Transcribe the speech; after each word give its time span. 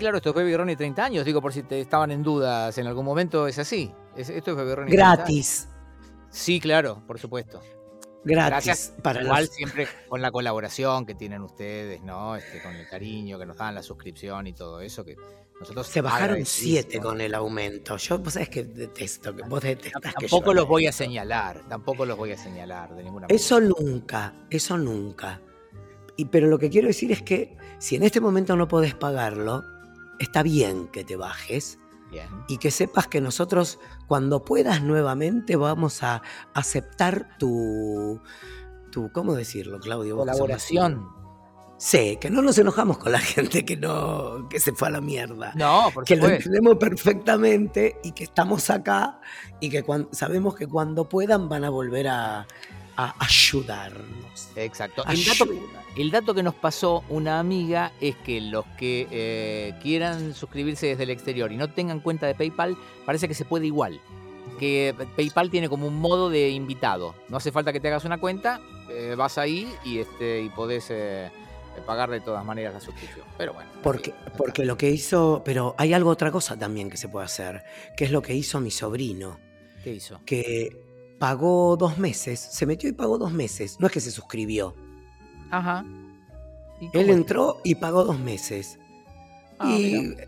claro, 0.00 0.16
esto 0.16 0.30
es 0.30 0.34
Baby 0.34 0.56
Ronnie 0.56 0.74
30 0.76 1.04
años, 1.04 1.24
digo 1.24 1.40
por 1.40 1.52
si 1.52 1.62
te 1.62 1.80
estaban 1.80 2.10
en 2.10 2.22
dudas 2.24 2.76
en 2.78 2.86
algún 2.88 3.04
momento, 3.04 3.46
es 3.46 3.58
así. 3.60 3.92
Es- 4.16 4.30
esto 4.30 4.50
es 4.50 4.56
Baby 4.56 4.74
Ronnie 4.74 4.90
30 4.96 5.06
años. 5.12 5.18
Gratis. 5.18 5.68
Sí, 6.30 6.58
claro, 6.60 7.02
por 7.06 7.18
supuesto. 7.20 7.60
Gratis. 8.22 8.66
Gracias, 8.66 8.92
para 9.02 9.22
igual 9.22 9.44
los- 9.44 9.54
siempre 9.54 9.88
con 10.08 10.20
la 10.20 10.30
colaboración 10.30 11.06
que 11.06 11.14
tienen 11.14 11.42
ustedes, 11.42 12.02
¿no? 12.02 12.36
Este, 12.36 12.60
con 12.60 12.74
el 12.74 12.86
cariño 12.88 13.38
que 13.38 13.46
nos 13.46 13.56
dan, 13.56 13.74
la 13.74 13.82
suscripción 13.82 14.46
y 14.46 14.52
todo 14.52 14.80
eso, 14.80 15.04
que 15.04 15.16
nosotros 15.58 15.86
Se 15.86 16.00
bajaron 16.00 16.44
siete 16.44 17.00
con 17.00 17.20
el 17.20 17.34
aumento. 17.34 17.96
Yo, 17.96 18.18
vos 18.18 18.32
sabés 18.34 18.48
que 18.50 18.64
detesto, 18.64 19.34
que 19.34 19.42
vos 19.42 19.60
detestás 19.62 20.14
que 20.14 20.26
Tampoco 20.26 20.46
yo 20.46 20.54
los 20.54 20.68
voy 20.68 20.86
a 20.86 20.92
señalar, 20.92 21.62
tampoco 21.68 22.04
los 22.06 22.16
voy 22.16 22.32
a 22.32 22.36
señalar 22.38 22.90
de 22.94 23.02
ninguna 23.04 23.22
manera. 23.26 23.34
Eso 23.36 23.60
nunca, 23.60 24.34
eso 24.50 24.76
nunca. 24.78 25.40
Y, 26.16 26.26
pero 26.26 26.46
lo 26.48 26.58
que 26.58 26.68
quiero 26.70 26.88
decir 26.88 27.12
es 27.12 27.22
que 27.22 27.56
si 27.78 27.96
en 27.96 28.02
este 28.02 28.20
momento 28.20 28.54
no 28.56 28.68
podés 28.68 28.94
pagarlo, 28.94 29.64
está 30.20 30.44
bien 30.44 30.86
que 30.88 31.02
te 31.02 31.16
bajes 31.16 31.78
Bien. 32.10 32.28
y 32.46 32.58
que 32.58 32.70
sepas 32.70 33.08
que 33.08 33.20
nosotros 33.20 33.80
cuando 34.06 34.44
puedas 34.44 34.82
nuevamente 34.82 35.56
vamos 35.56 36.02
a 36.02 36.22
aceptar 36.54 37.36
tu, 37.38 38.20
tu 38.92 39.10
¿cómo 39.12 39.34
decirlo, 39.34 39.80
Claudio? 39.80 40.16
Colaboración. 40.16 41.08
Sí, 41.78 42.18
que 42.20 42.28
no 42.28 42.42
nos 42.42 42.58
enojamos 42.58 42.98
con 42.98 43.12
la 43.12 43.18
gente 43.20 43.64
que 43.64 43.76
no 43.76 44.48
que 44.50 44.60
se 44.60 44.72
fue 44.72 44.88
a 44.88 44.90
la 44.90 45.00
mierda. 45.00 45.52
No, 45.56 45.90
por 45.94 46.04
que 46.04 46.14
lo 46.14 46.28
entendemos 46.28 46.76
perfectamente 46.76 47.96
y 48.04 48.12
que 48.12 48.24
estamos 48.24 48.68
acá 48.68 49.20
y 49.60 49.70
que 49.70 49.82
sabemos 50.12 50.54
que 50.54 50.66
cuando 50.66 51.08
puedan 51.08 51.48
van 51.48 51.64
a 51.64 51.70
volver 51.70 52.08
a, 52.08 52.46
a 53.06 53.14
ayudarnos. 53.18 54.50
Exacto. 54.56 55.04
El 55.08 55.24
dato, 55.24 55.46
el 55.96 56.10
dato 56.10 56.34
que 56.34 56.42
nos 56.42 56.54
pasó 56.54 57.02
una 57.08 57.38
amiga 57.38 57.92
es 58.00 58.16
que 58.16 58.40
los 58.40 58.64
que 58.78 59.06
eh, 59.10 59.74
quieran 59.82 60.34
suscribirse 60.34 60.86
desde 60.86 61.04
el 61.04 61.10
exterior 61.10 61.50
y 61.50 61.56
no 61.56 61.72
tengan 61.72 62.00
cuenta 62.00 62.26
de 62.26 62.34
PayPal, 62.34 62.76
parece 63.06 63.26
que 63.26 63.34
se 63.34 63.44
puede 63.44 63.66
igual. 63.66 64.00
Que 64.58 64.94
PayPal 65.16 65.50
tiene 65.50 65.68
como 65.68 65.86
un 65.86 65.96
modo 65.96 66.28
de 66.28 66.50
invitado. 66.50 67.14
No 67.28 67.38
hace 67.38 67.52
falta 67.52 67.72
que 67.72 67.80
te 67.80 67.88
hagas 67.88 68.04
una 68.04 68.18
cuenta, 68.18 68.60
eh, 68.90 69.14
vas 69.16 69.38
ahí 69.38 69.72
y, 69.84 69.98
este, 69.98 70.42
y 70.42 70.50
podés 70.50 70.88
eh, 70.90 71.30
pagar 71.86 72.10
de 72.10 72.20
todas 72.20 72.44
maneras 72.44 72.74
la 72.74 72.80
suscripción. 72.80 73.26
Pero 73.38 73.54
bueno. 73.54 73.70
Porque, 73.82 74.12
porque 74.36 74.64
lo 74.66 74.76
que 74.76 74.90
hizo, 74.90 75.42
pero 75.44 75.74
hay 75.78 75.94
algo 75.94 76.10
otra 76.10 76.30
cosa 76.30 76.58
también 76.58 76.90
que 76.90 76.98
se 76.98 77.08
puede 77.08 77.24
hacer, 77.24 77.64
que 77.96 78.04
es 78.04 78.10
lo 78.10 78.20
que 78.20 78.34
hizo 78.34 78.60
mi 78.60 78.70
sobrino, 78.70 79.40
¿Qué 79.82 79.94
hizo? 79.94 80.20
que 80.26 80.89
pagó 81.20 81.76
dos 81.76 81.98
meses, 81.98 82.40
se 82.40 82.66
metió 82.66 82.88
y 82.88 82.92
pagó 82.92 83.16
dos 83.18 83.30
meses, 83.32 83.76
no 83.78 83.86
es 83.86 83.92
que 83.92 84.00
se 84.00 84.10
suscribió, 84.10 84.74
Ajá. 85.52 85.84
¿Y 86.80 86.88
él 86.98 87.10
entró 87.10 87.60
y 87.62 87.74
pagó 87.74 88.04
dos 88.04 88.18
meses. 88.18 88.78
Ah, 89.58 89.76
y 89.78 90.08
mira. 90.08 90.26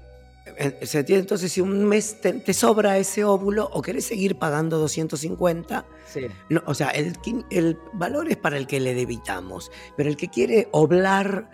eh, 0.58 0.80
se 0.86 1.02
tiene- 1.02 1.20
entonces 1.22 1.50
si 1.50 1.60
un 1.62 1.84
mes 1.86 2.20
te, 2.20 2.34
te 2.34 2.52
sobra 2.52 2.98
ese 2.98 3.24
óvulo 3.24 3.70
o 3.72 3.80
querés 3.80 4.04
seguir 4.04 4.36
pagando 4.36 4.78
250, 4.78 5.86
Sí. 6.12 6.26
no, 6.50 6.62
o 6.66 6.74
sea, 6.74 6.90
el 6.90 7.78
valor 7.94 8.28
es 8.30 8.36
para 8.36 8.58
el 8.58 8.66
que 8.66 8.80
le 8.80 8.94
debitamos, 8.94 9.70
pero 9.96 10.10
el 10.10 10.16
que 10.18 10.28
quiere 10.28 10.68
oblar 10.72 11.50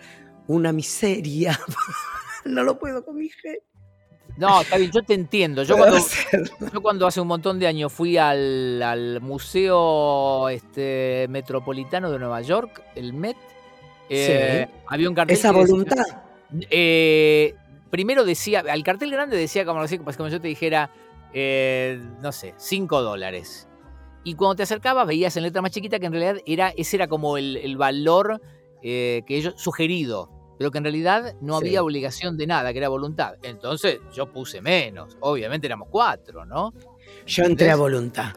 una 0.47 0.73
miseria, 0.73 1.57
no 2.45 2.63
lo 2.63 2.77
puedo 2.77 3.05
con 3.05 3.15
mi 3.17 3.29
gente. 3.29 3.63
No, 4.39 4.61
está 4.61 4.77
bien, 4.77 4.89
yo 4.91 5.03
te 5.03 5.13
entiendo. 5.13 5.63
Yo 5.63 5.75
cuando, 5.77 5.97
hacerlo. 5.97 6.47
Yo 6.73 6.81
cuando 6.81 7.05
hace 7.07 7.19
un 7.21 7.27
montón 7.27 7.59
de 7.59 7.67
años 7.67 7.91
fui 7.91 8.17
al, 8.17 8.81
al 8.81 9.19
Museo 9.21 10.47
este, 10.49 11.27
Metropolitano 11.29 12.09
de 12.09 12.19
Nueva 12.19 12.41
York, 12.41 12.81
el 12.95 13.13
Met, 13.13 13.35
eh, 14.09 14.67
había 14.87 15.09
un 15.09 15.15
cartel. 15.15 15.35
Esa 15.37 15.51
decía- 15.51 15.61
voluntad. 15.65 16.05
eh, 16.71 17.53
primero 17.89 18.23
decía, 18.23 18.63
al 18.69 18.83
cartel 18.83 19.11
grande 19.11 19.35
decía 19.37 19.65
como, 19.65 19.81
como 20.17 20.29
yo 20.29 20.39
te 20.41 20.47
dijera, 20.47 20.89
eh, 21.33 22.01
no 22.21 22.31
sé, 22.31 22.53
5 22.57 23.01
dólares. 23.01 23.67
Y 24.23 24.35
cuando 24.35 24.55
te 24.55 24.63
acercabas 24.63 25.05
veías 25.07 25.35
en 25.37 25.43
letra 25.43 25.61
más 25.61 25.71
chiquita 25.71 25.99
que 25.99 26.05
en 26.05 26.13
realidad 26.13 26.41
era, 26.45 26.69
ese 26.69 26.95
era 26.97 27.07
como 27.07 27.37
el, 27.37 27.57
el 27.57 27.77
valor 27.77 28.41
que 28.81 29.23
ellos 29.27 29.55
sugerido, 29.57 30.29
pero 30.59 30.69
que 30.69 30.77
en 30.77 30.83
realidad 30.83 31.33
no 31.41 31.57
Sí. 31.59 31.65
había 31.67 31.81
obligación 31.81 32.37
de 32.37 32.45
nada, 32.45 32.71
que 32.71 32.77
era 32.77 32.89
voluntad. 32.89 33.35
Entonces 33.41 33.99
yo 34.13 34.31
puse 34.31 34.61
menos, 34.61 35.17
obviamente 35.21 35.65
éramos 35.65 35.87
cuatro, 35.89 36.45
¿no? 36.45 36.73
Yo 37.25 37.45
entré 37.45 37.71
a 37.71 37.75
voluntad. 37.77 38.33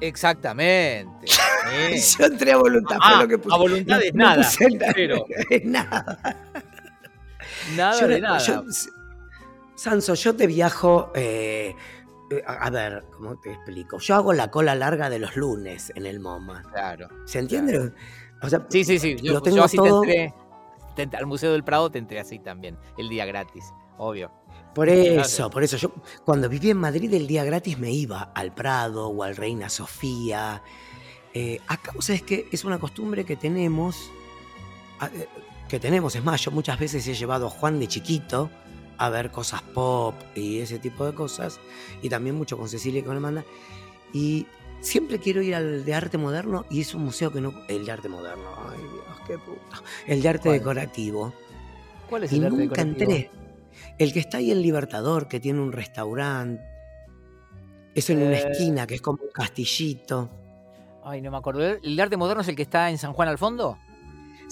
Exactamente. 0.00 1.26
Yo 2.18 2.24
entré 2.26 2.52
a 2.52 2.56
voluntad. 2.56 2.96
Ah, 3.00 3.12
fue 3.14 3.22
lo 3.22 3.28
que 3.28 3.38
puse. 3.38 3.54
a 3.54 3.58
voluntad 3.58 3.96
No- 3.96 4.02
es 4.02 4.14
no 4.14 4.24
nada, 4.24 4.36
puse 4.42 4.68
nada. 4.70 4.92
cero. 4.94 5.24
Es 5.50 5.64
nada. 5.64 6.18
Nada 7.76 8.00
Yo 8.00 8.08
de 8.08 8.20
nada. 8.20 8.38
yo- 8.38 8.64
Sanso, 9.76 10.14
yo 10.14 10.34
te 10.34 10.46
viajo. 10.46 11.12
eh, 11.14 11.74
eh, 12.30 12.42
a 12.46 12.70
ver, 12.70 13.04
¿cómo 13.12 13.38
te 13.40 13.52
explico? 13.52 13.98
Yo 13.98 14.14
hago 14.16 14.32
la 14.32 14.50
cola 14.50 14.74
larga 14.74 15.08
de 15.10 15.18
los 15.20 15.36
lunes 15.36 15.92
en 15.94 16.06
el 16.06 16.18
MoMA. 16.20 16.62
Claro. 16.72 17.08
¿Se 17.24 17.38
entiende? 17.38 17.92
O 18.42 18.48
sea, 18.48 18.66
Sí, 18.68 18.84
sí, 18.84 18.98
sí. 18.98 19.16
Yo, 19.16 19.34
Lo 19.34 19.38
yo 19.38 19.42
tengo 19.42 19.64
así 19.64 19.76
todo- 19.76 20.00
te 20.02 20.24
entré. 20.24 20.34
Al 21.16 21.26
Museo 21.26 21.52
del 21.52 21.64
Prado 21.64 21.90
te 21.90 21.98
entré 21.98 22.20
así 22.20 22.38
también. 22.38 22.78
El 22.98 23.08
día 23.08 23.24
gratis, 23.24 23.72
obvio. 23.98 24.30
Por 24.74 24.88
eso, 24.88 25.50
por 25.50 25.62
eso. 25.62 25.76
Yo 25.76 25.92
cuando 26.24 26.48
viví 26.48 26.70
en 26.70 26.78
Madrid 26.78 27.12
el 27.14 27.26
día 27.26 27.44
gratis 27.44 27.78
me 27.78 27.90
iba 27.90 28.30
al 28.34 28.54
Prado 28.54 29.08
o 29.08 29.22
al 29.22 29.36
Reina 29.36 29.68
Sofía. 29.68 30.62
Eh, 31.34 31.60
acá, 31.66 31.92
¿vos 31.94 32.06
sabés 32.06 32.22
que 32.22 32.46
Es 32.52 32.64
una 32.64 32.78
costumbre 32.78 33.24
que 33.24 33.36
tenemos. 33.36 34.10
eh, 35.14 35.26
Que 35.68 35.78
tenemos, 35.80 36.14
es 36.16 36.22
más, 36.24 36.40
yo 36.42 36.50
muchas 36.50 36.78
veces 36.78 37.06
he 37.08 37.14
llevado 37.14 37.46
a 37.46 37.50
Juan 37.50 37.80
de 37.80 37.88
chiquito 37.88 38.50
a 38.98 39.08
ver 39.08 39.30
cosas 39.30 39.62
pop 39.62 40.14
y 40.34 40.60
ese 40.60 40.78
tipo 40.78 41.04
de 41.06 41.14
cosas. 41.14 41.58
Y 42.02 42.08
también 42.08 42.36
mucho 42.36 42.56
con 42.58 42.68
Cecilia 42.68 43.00
y 43.00 43.02
con 43.02 43.16
Amanda. 43.16 43.44
Y 44.12 44.46
siempre 44.82 45.18
quiero 45.18 45.40
ir 45.40 45.54
al 45.54 45.84
de 45.86 45.94
arte 45.94 46.18
moderno 46.18 46.66
y 46.70 46.82
es 46.82 46.94
un 46.94 47.04
museo 47.04 47.32
que 47.32 47.40
no. 47.40 47.54
El 47.68 47.86
de 47.86 47.92
arte 47.92 48.08
moderno. 48.10 48.44
Ay, 48.70 48.78
Dios, 48.80 49.20
qué 49.26 49.38
puta. 49.38 49.82
El 50.06 50.20
de 50.20 50.28
arte 50.28 50.42
¿Cuál? 50.50 50.58
decorativo. 50.58 51.32
¿Cuál 52.10 52.24
es 52.24 52.32
Y 52.32 52.36
el 52.36 52.44
arte 52.44 52.56
nunca 52.58 52.84
decorativo? 52.84 53.10
entré. 53.12 53.30
El 53.98 54.12
que 54.12 54.18
está 54.20 54.36
ahí 54.38 54.50
en 54.50 54.60
Libertador, 54.60 55.28
que 55.28 55.40
tiene 55.40 55.60
un 55.60 55.72
restaurante. 55.72 56.62
Es 57.94 58.10
en 58.10 58.22
una 58.22 58.38
Eh. 58.38 58.50
esquina, 58.50 58.86
que 58.86 58.94
es 58.96 59.00
como 59.02 59.22
un 59.22 59.30
castillito. 59.32 60.28
Ay, 61.04 61.20
no 61.22 61.30
me 61.30 61.36
acuerdo. 61.38 61.62
¿El 61.64 61.96
de 61.96 62.02
arte 62.02 62.16
moderno 62.16 62.42
es 62.42 62.48
el 62.48 62.56
que 62.56 62.62
está 62.62 62.90
en 62.90 62.98
San 62.98 63.12
Juan 63.12 63.28
al 63.28 63.38
fondo? 63.38 63.78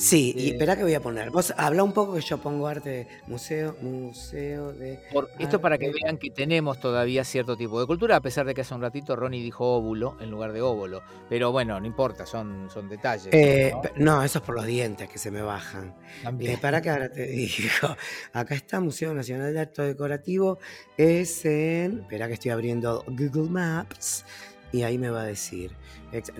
Sí, 0.00 0.32
y 0.34 0.48
Eh. 0.48 0.52
espera 0.52 0.76
que 0.76 0.82
voy 0.82 0.94
a 0.94 1.00
poner. 1.02 1.30
Vos 1.30 1.52
habla 1.58 1.84
un 1.84 1.92
poco 1.92 2.14
que 2.14 2.22
yo 2.22 2.38
pongo 2.38 2.66
arte, 2.66 3.06
museo, 3.26 3.76
museo 3.82 4.72
de. 4.72 4.98
Por, 5.12 5.28
esto 5.38 5.56
es 5.56 5.62
para 5.62 5.76
que 5.76 5.92
vean 5.92 6.16
que 6.16 6.30
tenemos 6.30 6.80
todavía 6.80 7.22
cierto 7.22 7.54
tipo 7.54 7.78
de 7.78 7.86
cultura, 7.86 8.16
a 8.16 8.20
pesar 8.22 8.46
de 8.46 8.54
que 8.54 8.62
hace 8.62 8.74
un 8.74 8.80
ratito 8.80 9.14
Ronnie 9.14 9.42
dijo 9.42 9.66
óvulo 9.66 10.16
en 10.18 10.30
lugar 10.30 10.54
de 10.54 10.62
óvulo. 10.62 11.02
Pero 11.28 11.52
bueno, 11.52 11.78
no 11.78 11.86
importa, 11.86 12.24
son, 12.24 12.70
son 12.72 12.88
detalles. 12.88 13.28
Eh, 13.32 13.74
¿no? 13.96 14.16
no, 14.16 14.22
eso 14.24 14.38
es 14.38 14.44
por 14.44 14.54
los 14.54 14.64
dientes 14.64 15.06
que 15.06 15.18
se 15.18 15.30
me 15.30 15.42
bajan. 15.42 15.94
También. 16.22 16.52
Eh, 16.52 16.58
para 16.58 16.80
que 16.80 16.88
ahora 16.88 17.10
te 17.10 17.26
digo. 17.26 17.94
Acá 18.32 18.54
está 18.54 18.80
Museo 18.80 19.12
Nacional 19.12 19.52
de 19.52 19.60
Arte 19.60 19.82
Decorativo. 19.82 20.58
Es 20.96 21.44
en. 21.44 22.00
Espera 22.00 22.26
que 22.26 22.34
estoy 22.34 22.52
abriendo 22.52 23.04
Google 23.06 23.50
Maps. 23.50 24.24
Y 24.72 24.82
ahí 24.82 24.96
me 24.96 25.10
va 25.10 25.20
a 25.20 25.26
decir. 25.26 25.72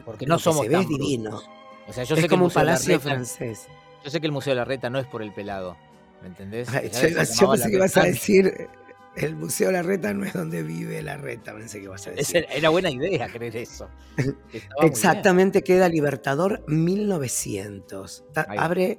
Porque 0.07 0.25
lo 0.25 0.35
no 0.35 0.39
que 0.39 0.45
somos 0.45 0.63
se 0.63 0.71
ve 0.71 0.81
es 0.81 0.89
divino. 0.89 1.43
Brutos. 1.87 1.91
O 1.91 1.93
sea, 1.93 2.05
yo 2.05 2.15
es 2.15 2.21
sé 2.23 2.29
que 2.29 2.35
el 2.35 2.39
como 2.39 2.45
un 2.45 2.49
de 2.51 2.55
palacio 2.55 3.01
francés. 3.01 3.69
Yo 4.05 4.11
sé 4.11 4.21
que 4.21 4.27
el 4.27 4.33
Museo 4.33 4.53
de 4.53 4.57
la 4.57 4.65
Reta 4.65 4.89
no 4.91 4.99
es 4.99 5.07
por 5.07 5.23
el 5.23 5.33
pelado. 5.33 5.77
¿Me 6.23 6.29
entendés? 6.29 6.69
Ay, 6.71 6.91
yo, 6.93 7.09
yo 7.09 7.51
pensé 7.51 7.71
que 7.71 7.77
ibas 7.77 7.97
a 7.97 8.03
decir, 8.05 8.47
eh, 8.47 8.69
el 9.17 9.37
Museo 9.37 9.73
La 9.73 9.83
Reta 9.83 10.13
no 10.15 10.25
es 10.25 10.33
donde 10.35 10.63
vive 10.63 11.03
la 11.03 11.17
Reta, 11.17 11.53
pensé 11.55 11.79
que 11.79 11.85
ibas 11.85 12.07
a 12.07 12.11
decir. 12.11 12.37
Era 12.37 12.55
era 12.55 12.69
buena 12.69 12.91
idea 12.91 13.29
creer 13.29 13.57
eso. 13.57 13.89
Exactamente, 14.83 15.63
queda 15.63 15.89
Libertador 15.89 16.63
1900. 16.69 18.25
Ta- 18.33 18.47
Ahí. 18.49 18.59
Abre 18.61 18.99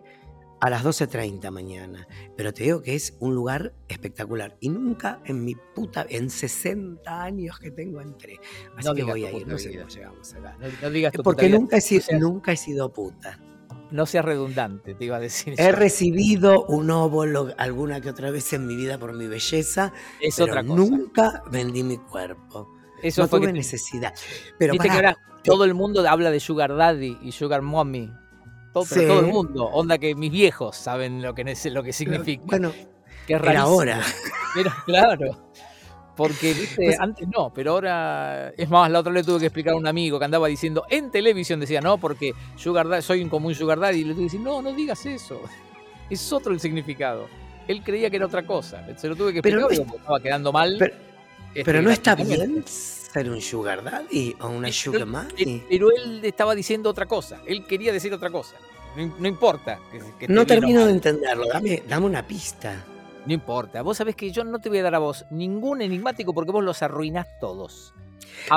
a 0.62 0.70
las 0.70 0.84
12.30 0.86 1.52
mañana. 1.52 2.08
Pero 2.38 2.54
te 2.54 2.64
digo 2.64 2.82
que 2.82 2.96
es 2.96 3.16
un 3.20 3.36
lugar 3.36 3.74
espectacular. 3.88 4.56
Y 4.62 4.70
nunca 4.70 5.20
en 5.26 5.44
mi 5.44 5.56
puta, 5.56 6.06
en 6.08 6.30
60 6.30 7.24
años 7.24 7.60
que 7.60 7.72
tengo 7.72 8.00
entré. 8.00 8.40
Así 8.78 8.88
No 8.88 8.94
que 8.94 9.04
voy 9.04 9.26
a 9.26 9.32
ir, 9.32 9.48
no 9.48 9.58
sé 9.58 9.74
cómo 9.76 9.90
llegamos 9.90 10.34
acá. 10.34 10.56
No, 10.60 10.68
no 10.82 10.90
digas 10.90 11.14
tu 11.14 11.24
Porque 11.24 11.50
nunca 11.50 11.78
he, 11.78 11.82
sido, 11.82 12.02
seas- 12.04 12.22
nunca 12.22 12.52
he 12.54 12.58
sido 12.58 12.94
puta. 12.94 13.40
No 13.90 14.06
seas 14.06 14.24
redundante, 14.24 14.94
te 14.96 15.04
iba 15.06 15.18
a 15.18 15.20
decir. 15.20 15.56
He 15.58 15.66
yo. 15.66 15.72
recibido 15.74 16.64
un 16.68 16.90
óvulo 16.92 17.54
alguna 17.58 18.00
que 18.00 18.10
otra 18.10 18.32
vez 18.32 18.54
en 18.54 18.66
mi 18.66 18.78
vida 18.78 18.98
por 18.98 19.12
mi 19.14 19.28
belleza, 19.28 19.92
Es 20.22 20.36
pero 20.38 20.52
otra 20.54 20.64
cosa. 20.64 20.76
nunca 20.76 21.44
vendí 21.52 21.84
mi 21.84 21.98
cuerpo. 21.98 22.70
Eso 23.04 23.24
no 23.24 23.28
fue 23.28 23.40
tuve 23.40 23.48
que 23.48 23.54
necesidad. 23.54 24.14
Pero 24.58 24.74
Viste 24.74 24.88
que 24.88 24.96
pará, 24.96 25.10
ahora 25.10 25.42
todo 25.44 25.66
el 25.66 25.74
mundo 25.74 26.08
habla 26.08 26.32
de 26.32 26.40
Sugar 26.40 26.74
Daddy 26.76 27.18
y 27.22 27.32
Sugar 27.34 27.64
Mommy. 27.64 28.10
Todo, 28.74 28.86
pero 28.90 29.02
Sí. 29.02 29.08
todo 29.08 29.20
el 29.20 29.26
mundo. 29.28 29.66
Onda 29.66 29.98
que 29.98 30.16
mis 30.16 30.32
viejos 30.32 30.76
saben 30.78 31.22
lo 31.22 31.34
que, 31.36 31.44
lo 31.72 31.84
que 31.84 31.94
significa. 31.94 32.44
bueno, 32.46 32.72
que 33.28 33.34
es 33.34 33.40
era 33.40 33.40
rarísimo. 33.40 33.68
ahora. 33.68 34.02
Pero 34.54 34.72
claro. 34.86 35.52
Porque, 36.16 36.54
viste, 36.54 36.76
Pues- 36.86 37.00
antes 37.00 37.26
no, 37.30 37.52
pero 37.54 37.72
ahora. 37.72 38.50
Es 38.58 38.70
más, 38.70 38.92
la 38.92 39.00
otra 39.00 39.14
vez 39.14 39.26
tuve 39.26 39.40
que 39.40 39.46
explicar 39.46 39.74
a 39.74 39.78
un 39.78 39.88
amigo 39.88 40.20
que 40.20 40.26
andaba 40.26 40.48
diciendo 40.48 40.84
en 40.90 41.10
televisión, 41.10 41.60
decía, 41.62 41.80
no, 41.80 41.98
porque 41.98 42.34
Sugar 42.58 42.88
Daddy, 42.90 43.02
soy 43.02 43.22
un 43.24 43.30
común 43.30 43.56
Sugar 43.56 43.80
Daddy. 43.80 44.02
Y 44.02 44.04
le 44.04 44.10
tuve 44.14 44.18
que 44.18 44.24
decir, 44.26 44.40
no, 44.42 44.62
no 44.62 44.74
digas 44.74 45.06
eso. 45.06 45.42
Es 46.10 46.32
otro 46.34 46.52
el 46.52 46.60
significado. 46.60 47.28
Él 47.68 47.82
creía 47.82 48.10
que 48.10 48.18
era 48.18 48.26
otra 48.26 48.46
cosa. 48.46 48.86
Se 48.98 49.08
lo 49.08 49.16
tuve 49.16 49.32
que 49.32 49.40
explicar 49.40 49.62
porque 49.70 49.98
estaba 49.98 50.20
quedando 50.20 50.52
mal. 50.52 50.76
Pero, 50.78 50.94
este, 51.50 51.64
pero 51.64 51.82
no 51.82 51.90
está 51.92 52.16
gráficamente. 52.16 52.52
bien 52.52 52.64
ser 53.12 53.30
un 53.30 53.42
sugar 53.42 53.84
daddy 53.84 54.36
o 54.40 54.48
una 54.50 54.70
Eh, 54.70 54.74
sugar 54.74 55.02
eh, 55.02 55.06
mommy. 55.06 55.64
Pero 55.70 55.90
él 55.92 56.22
estaba 56.24 56.56
diciendo 56.56 56.90
otra 56.90 57.06
cosa. 57.06 57.42
Él 57.46 57.66
quería 57.66 57.92
decir 57.92 58.14
otra 58.14 58.30
cosa. 58.30 58.56
No, 58.96 59.16
no 59.20 59.28
importa. 59.28 59.80
que- 59.92 60.00
que 60.20 60.28
No 60.28 60.46
termino 60.46 60.86
de 60.86 60.92
entenderlo. 60.92 61.46
Dame, 61.48 61.84
dame 61.88 62.06
una 62.06 62.26
pista. 62.26 62.86
No 63.26 63.34
importa. 63.34 63.82
Vos 63.82 63.98
sabés 63.98 64.16
que 64.16 64.32
yo 64.32 64.44
no 64.44 64.60
te 64.60 64.70
voy 64.70 64.80
a 64.80 64.84
dar 64.84 64.96
a 64.96 65.00
vos 65.00 65.26
ningún 65.30 65.82
enigmático 65.82 66.34
porque 66.34 66.52
vos 66.52 66.64
los 66.64 66.82
arruinás 66.82 67.28
todos. 67.40 67.94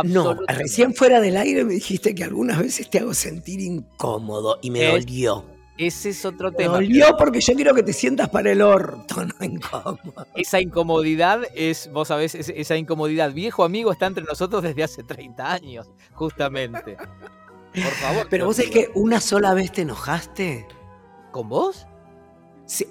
No, 0.04 0.34
recién 0.48 0.94
fuera 0.94 1.20
del 1.20 1.36
aire 1.36 1.64
me 1.64 1.74
dijiste 1.74 2.14
que 2.14 2.24
algunas 2.24 2.58
veces 2.58 2.88
te 2.88 3.00
hago 3.00 3.12
sentir 3.12 3.60
incómodo 3.60 4.58
y 4.62 4.70
me 4.70 4.86
Es- 4.96 5.04
dolió. 5.04 5.44
Ese 5.76 6.10
es 6.10 6.24
otro 6.24 6.50
Me 6.52 6.56
tema. 6.56 6.74
dolió 6.74 7.16
porque 7.18 7.40
yo 7.40 7.54
quiero 7.54 7.74
que 7.74 7.82
te 7.82 7.92
sientas 7.92 8.28
para 8.28 8.52
el 8.52 8.62
orto, 8.62 9.24
no 9.24 9.34
incómodo. 9.44 10.26
Esa 10.36 10.60
incomodidad 10.60 11.40
es, 11.54 11.90
vos 11.92 12.08
sabés, 12.08 12.34
es- 12.36 12.52
esa 12.54 12.76
incomodidad. 12.76 13.32
Viejo 13.32 13.64
amigo 13.64 13.90
está 13.92 14.06
entre 14.06 14.24
nosotros 14.24 14.62
desde 14.62 14.84
hace 14.84 15.02
30 15.02 15.52
años, 15.52 15.90
justamente. 16.12 16.96
Por 16.96 17.92
favor. 17.92 18.26
Pero 18.30 18.46
vos 18.46 18.58
es 18.60 18.70
que 18.70 18.90
una 18.94 19.20
sola 19.20 19.52
vez 19.54 19.72
te 19.72 19.82
enojaste. 19.82 20.66
¿Con 21.32 21.48
vos? 21.48 21.88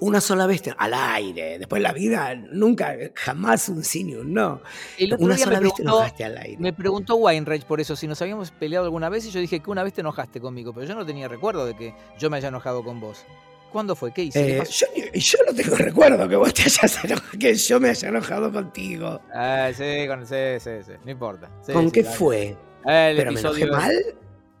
Una 0.00 0.20
sola 0.20 0.46
vez 0.46 0.62
te- 0.62 0.74
al 0.76 0.94
aire. 0.94 1.58
Después 1.58 1.82
la 1.82 1.92
vida, 1.92 2.34
nunca, 2.34 2.94
jamás 3.14 3.68
un 3.68 3.82
sí 3.82 4.04
ni 4.04 4.14
un 4.14 4.32
no. 4.32 4.60
El 4.98 5.12
otro 5.12 5.24
Una 5.24 5.34
día 5.34 5.44
sola 5.46 5.58
me 5.60 5.64
vez 5.64 5.74
te 5.74 5.82
preguntó, 5.82 5.98
enojaste 5.98 6.24
al 6.24 6.38
aire. 6.38 6.56
me 6.58 6.72
preguntó 6.72 7.16
Weinreich 7.16 7.64
por 7.64 7.80
eso, 7.80 7.96
si 7.96 8.06
nos 8.06 8.20
habíamos 8.22 8.50
peleado 8.52 8.84
alguna 8.86 9.08
vez, 9.08 9.26
y 9.26 9.30
yo 9.30 9.40
dije 9.40 9.60
que 9.60 9.70
una 9.70 9.82
vez 9.82 9.92
te 9.94 10.00
enojaste 10.02 10.40
conmigo, 10.40 10.72
pero 10.72 10.86
yo 10.86 10.94
no 10.94 11.04
tenía 11.04 11.26
recuerdo 11.28 11.66
de 11.66 11.76
que 11.76 11.94
yo 12.18 12.30
me 12.30 12.36
haya 12.36 12.48
enojado 12.48 12.84
con 12.84 13.00
vos. 13.00 13.24
¿Cuándo 13.72 13.96
fue? 13.96 14.12
¿Qué 14.12 14.22
hice? 14.22 14.46
¿Qué 14.46 14.58
Eh, 14.60 15.18
yo, 15.18 15.38
no 15.48 15.52
tengo 15.52 15.74
recuerdo 15.76 16.28
que 16.28 16.36
vos 16.36 16.54
te 16.54 16.62
hayas 16.62 17.04
enojado, 17.04 17.38
que 17.40 17.54
yo 17.56 17.80
me 17.80 17.88
haya 17.88 18.08
enojado 18.08 18.52
contigo. 18.52 19.20
Ah, 19.34 19.70
sí, 19.74 20.06
con, 20.06 20.24
sí, 20.24 20.36
sí, 20.60 20.70
sí, 20.86 20.92
no 21.04 21.10
importa. 21.10 21.50
Sí, 21.66 21.72
¿Con 21.72 21.86
sí, 21.86 21.90
qué 21.90 22.04
fue? 22.04 22.56
El 22.86 23.16
¿Pero 23.16 23.32
me 23.32 23.40
enojé 23.40 23.66
mal? 23.66 23.92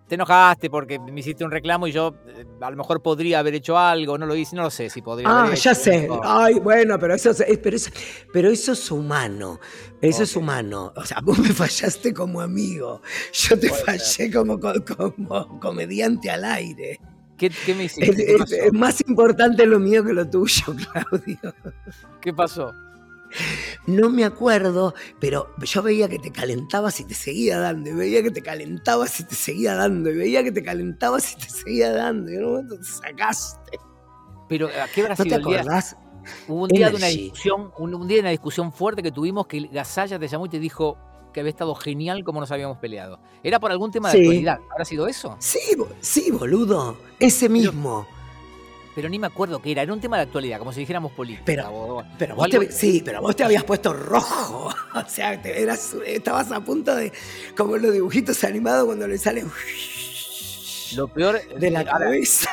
Te 0.08 0.16
enojaste 0.16 0.68
porque 0.68 0.98
me 0.98 1.20
hiciste 1.20 1.44
un 1.44 1.50
reclamo 1.50 1.86
y 1.86 1.92
yo 1.92 2.14
eh, 2.26 2.44
a 2.60 2.70
lo 2.70 2.76
mejor 2.76 3.00
podría 3.02 3.38
haber 3.38 3.54
hecho 3.54 3.78
algo, 3.78 4.18
no 4.18 4.26
lo 4.26 4.36
hice, 4.36 4.54
no 4.54 4.62
lo 4.62 4.70
sé 4.70 4.90
si 4.90 5.00
podría 5.00 5.28
Ah, 5.30 5.40
haber 5.44 5.54
hecho. 5.54 5.70
ya 5.70 5.74
sé. 5.74 6.08
Ay, 6.22 6.54
bueno, 6.60 6.98
pero 6.98 7.14
eso, 7.14 7.30
es- 7.30 7.40
eh, 7.40 7.58
pero 7.62 7.76
eso, 7.76 7.90
pero 8.32 8.50
eso 8.50 8.72
es 8.72 8.90
humano. 8.90 9.58
Eso 10.02 10.24
es 10.24 10.36
humano. 10.36 10.92
O 10.94 11.04
sea, 11.06 11.20
vos 11.22 11.38
me 11.38 11.48
fallaste 11.48 12.12
como 12.12 12.42
amigo. 12.42 13.00
Yo 13.32 13.58
te 13.58 13.68
Puede 13.70 13.82
fallé 13.82 14.30
como, 14.30 14.60
co- 14.60 14.84
como 14.96 15.58
comediante 15.58 16.30
al 16.30 16.44
aire. 16.44 17.00
¿Qué, 17.38 17.50
qué 17.64 17.74
me 17.74 17.84
hiciste? 17.84 18.10
Es, 18.10 18.16
¿Qué 18.16 18.32
es- 18.34 18.38
pasó? 18.38 18.54
es 18.56 18.72
más 18.74 19.00
importante 19.08 19.64
lo 19.66 19.80
mío 19.80 20.04
que 20.04 20.12
lo 20.12 20.28
tuyo, 20.28 20.64
Claudio. 20.92 21.54
¿Qué 22.20 22.32
pasó? 22.34 22.72
No 23.86 24.10
me 24.10 24.24
acuerdo, 24.24 24.94
pero 25.20 25.48
yo 25.62 25.82
veía 25.82 26.08
que 26.08 26.18
te 26.18 26.30
calentabas 26.30 27.00
y 27.00 27.04
te 27.04 27.14
seguía 27.14 27.58
dando, 27.58 27.90
y 27.90 27.94
veía 27.94 28.22
que 28.22 28.30
te 28.30 28.42
calentabas 28.42 29.20
y 29.20 29.24
te 29.24 29.34
seguía 29.34 29.74
dando, 29.74 30.10
y 30.10 30.16
veía 30.16 30.42
que 30.44 30.52
te 30.52 30.62
calentabas 30.62 31.32
y 31.32 31.36
te 31.36 31.48
seguía 31.50 31.92
dando, 31.92 32.30
y 32.32 32.36
en 32.36 32.44
un 32.44 32.50
momento 32.52 32.76
te 32.78 32.84
sacaste. 32.84 33.78
Pero 34.48 34.68
¿a 34.68 34.88
qué 34.88 35.00
habrá 35.02 35.14
¿No 35.18 35.24
te 35.24 35.28
día? 35.30 35.36
acordás? 35.38 35.96
Hubo 36.48 36.62
un 36.62 36.68
día 36.68 36.88
de 36.90 36.96
una 36.96 37.06
discusión, 37.08 37.70
un, 37.78 37.94
un 37.94 38.08
día 38.08 38.16
de 38.16 38.20
una 38.22 38.30
discusión 38.30 38.72
fuerte 38.72 39.02
que 39.02 39.12
tuvimos 39.12 39.46
que 39.46 39.60
Gasalla 39.72 40.18
te 40.18 40.26
llamó 40.28 40.46
y 40.46 40.48
te 40.48 40.58
dijo 40.58 40.96
que 41.34 41.40
había 41.40 41.50
estado 41.50 41.74
genial 41.74 42.22
como 42.24 42.40
nos 42.40 42.50
habíamos 42.52 42.78
peleado. 42.78 43.18
¿Era 43.42 43.58
por 43.60 43.70
algún 43.72 43.90
tema 43.90 44.08
de 44.08 44.18
Sí. 44.18 44.18
actualidad? 44.20 44.58
¿Habrá 44.70 44.84
sido 44.84 45.06
eso? 45.08 45.36
Sí, 45.40 45.58
sí, 46.00 46.30
boludo, 46.30 46.96
ese 47.18 47.48
mismo. 47.48 48.06
Pero 48.94 49.08
ni 49.08 49.18
me 49.18 49.26
acuerdo 49.26 49.60
qué 49.60 49.72
era. 49.72 49.82
Era 49.82 49.92
un 49.92 50.00
tema 50.00 50.16
de 50.16 50.22
actualidad, 50.22 50.58
como 50.58 50.72
si 50.72 50.80
dijéramos 50.80 51.12
política. 51.12 51.42
Pero- 51.46 51.68
o- 51.70 52.04
Pero 52.18 52.36
vos 52.36 52.48
te, 52.48 52.70
sí, 52.70 53.02
pero 53.04 53.20
vos 53.20 53.34
te 53.34 53.42
habías 53.44 53.64
puesto 53.64 53.92
rojo. 53.92 54.70
O 54.94 55.08
sea, 55.08 55.40
te 55.42 55.60
eras, 55.60 55.92
estabas 56.06 56.52
a 56.52 56.60
punto 56.60 56.94
de, 56.94 57.12
como 57.56 57.76
los 57.76 57.92
dibujitos 57.92 58.44
animados 58.44 58.84
cuando 58.86 59.08
le 59.08 59.18
sale 59.18 59.44
Lo 60.94 61.08
peor 61.08 61.40
de 61.58 61.70
la 61.70 61.84
cabeza. 61.84 62.52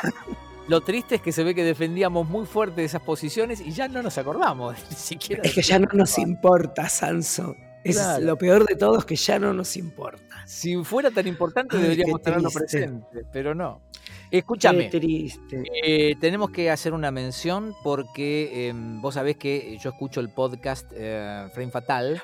Lo 0.68 0.80
triste 0.80 1.16
es 1.16 1.20
que 1.22 1.30
se 1.32 1.44
ve 1.44 1.54
que 1.54 1.62
defendíamos 1.64 2.28
muy 2.28 2.46
fuerte 2.46 2.82
esas 2.84 3.02
posiciones 3.02 3.60
y 3.60 3.70
ya 3.72 3.86
no 3.88 4.02
nos 4.02 4.18
acordamos 4.18 4.76
ni 4.90 4.96
siquiera. 4.96 5.42
Es 5.44 5.54
que 5.54 5.62
ya 5.62 5.78
no 5.78 5.88
nos 5.92 6.18
importa, 6.18 6.88
Sanso. 6.88 7.54
Claro. 7.84 8.18
es 8.18 8.24
lo 8.24 8.38
peor 8.38 8.64
de 8.64 8.76
todo, 8.76 8.98
es 8.98 9.04
que 9.04 9.16
ya 9.16 9.38
no 9.40 9.52
nos 9.52 9.76
importa. 9.76 10.44
Si 10.46 10.76
fuera 10.84 11.10
tan 11.10 11.26
importante 11.26 11.76
Ay, 11.76 11.82
deberíamos 11.82 12.22
tenerlo 12.22 12.48
presente, 12.50 13.24
pero 13.32 13.54
no. 13.56 13.80
Escúchame. 14.32 14.88
Qué 14.90 14.98
triste. 14.98 15.62
Eh, 15.84 16.16
tenemos 16.18 16.50
que 16.50 16.70
hacer 16.70 16.94
una 16.94 17.10
mención 17.10 17.74
porque 17.84 18.68
eh, 18.68 18.72
vos 18.74 19.14
sabés 19.14 19.36
que 19.36 19.76
yo 19.78 19.90
escucho 19.90 20.20
el 20.20 20.30
podcast 20.30 20.90
eh, 20.94 21.48
Frame 21.54 21.70
Fatal, 21.70 22.22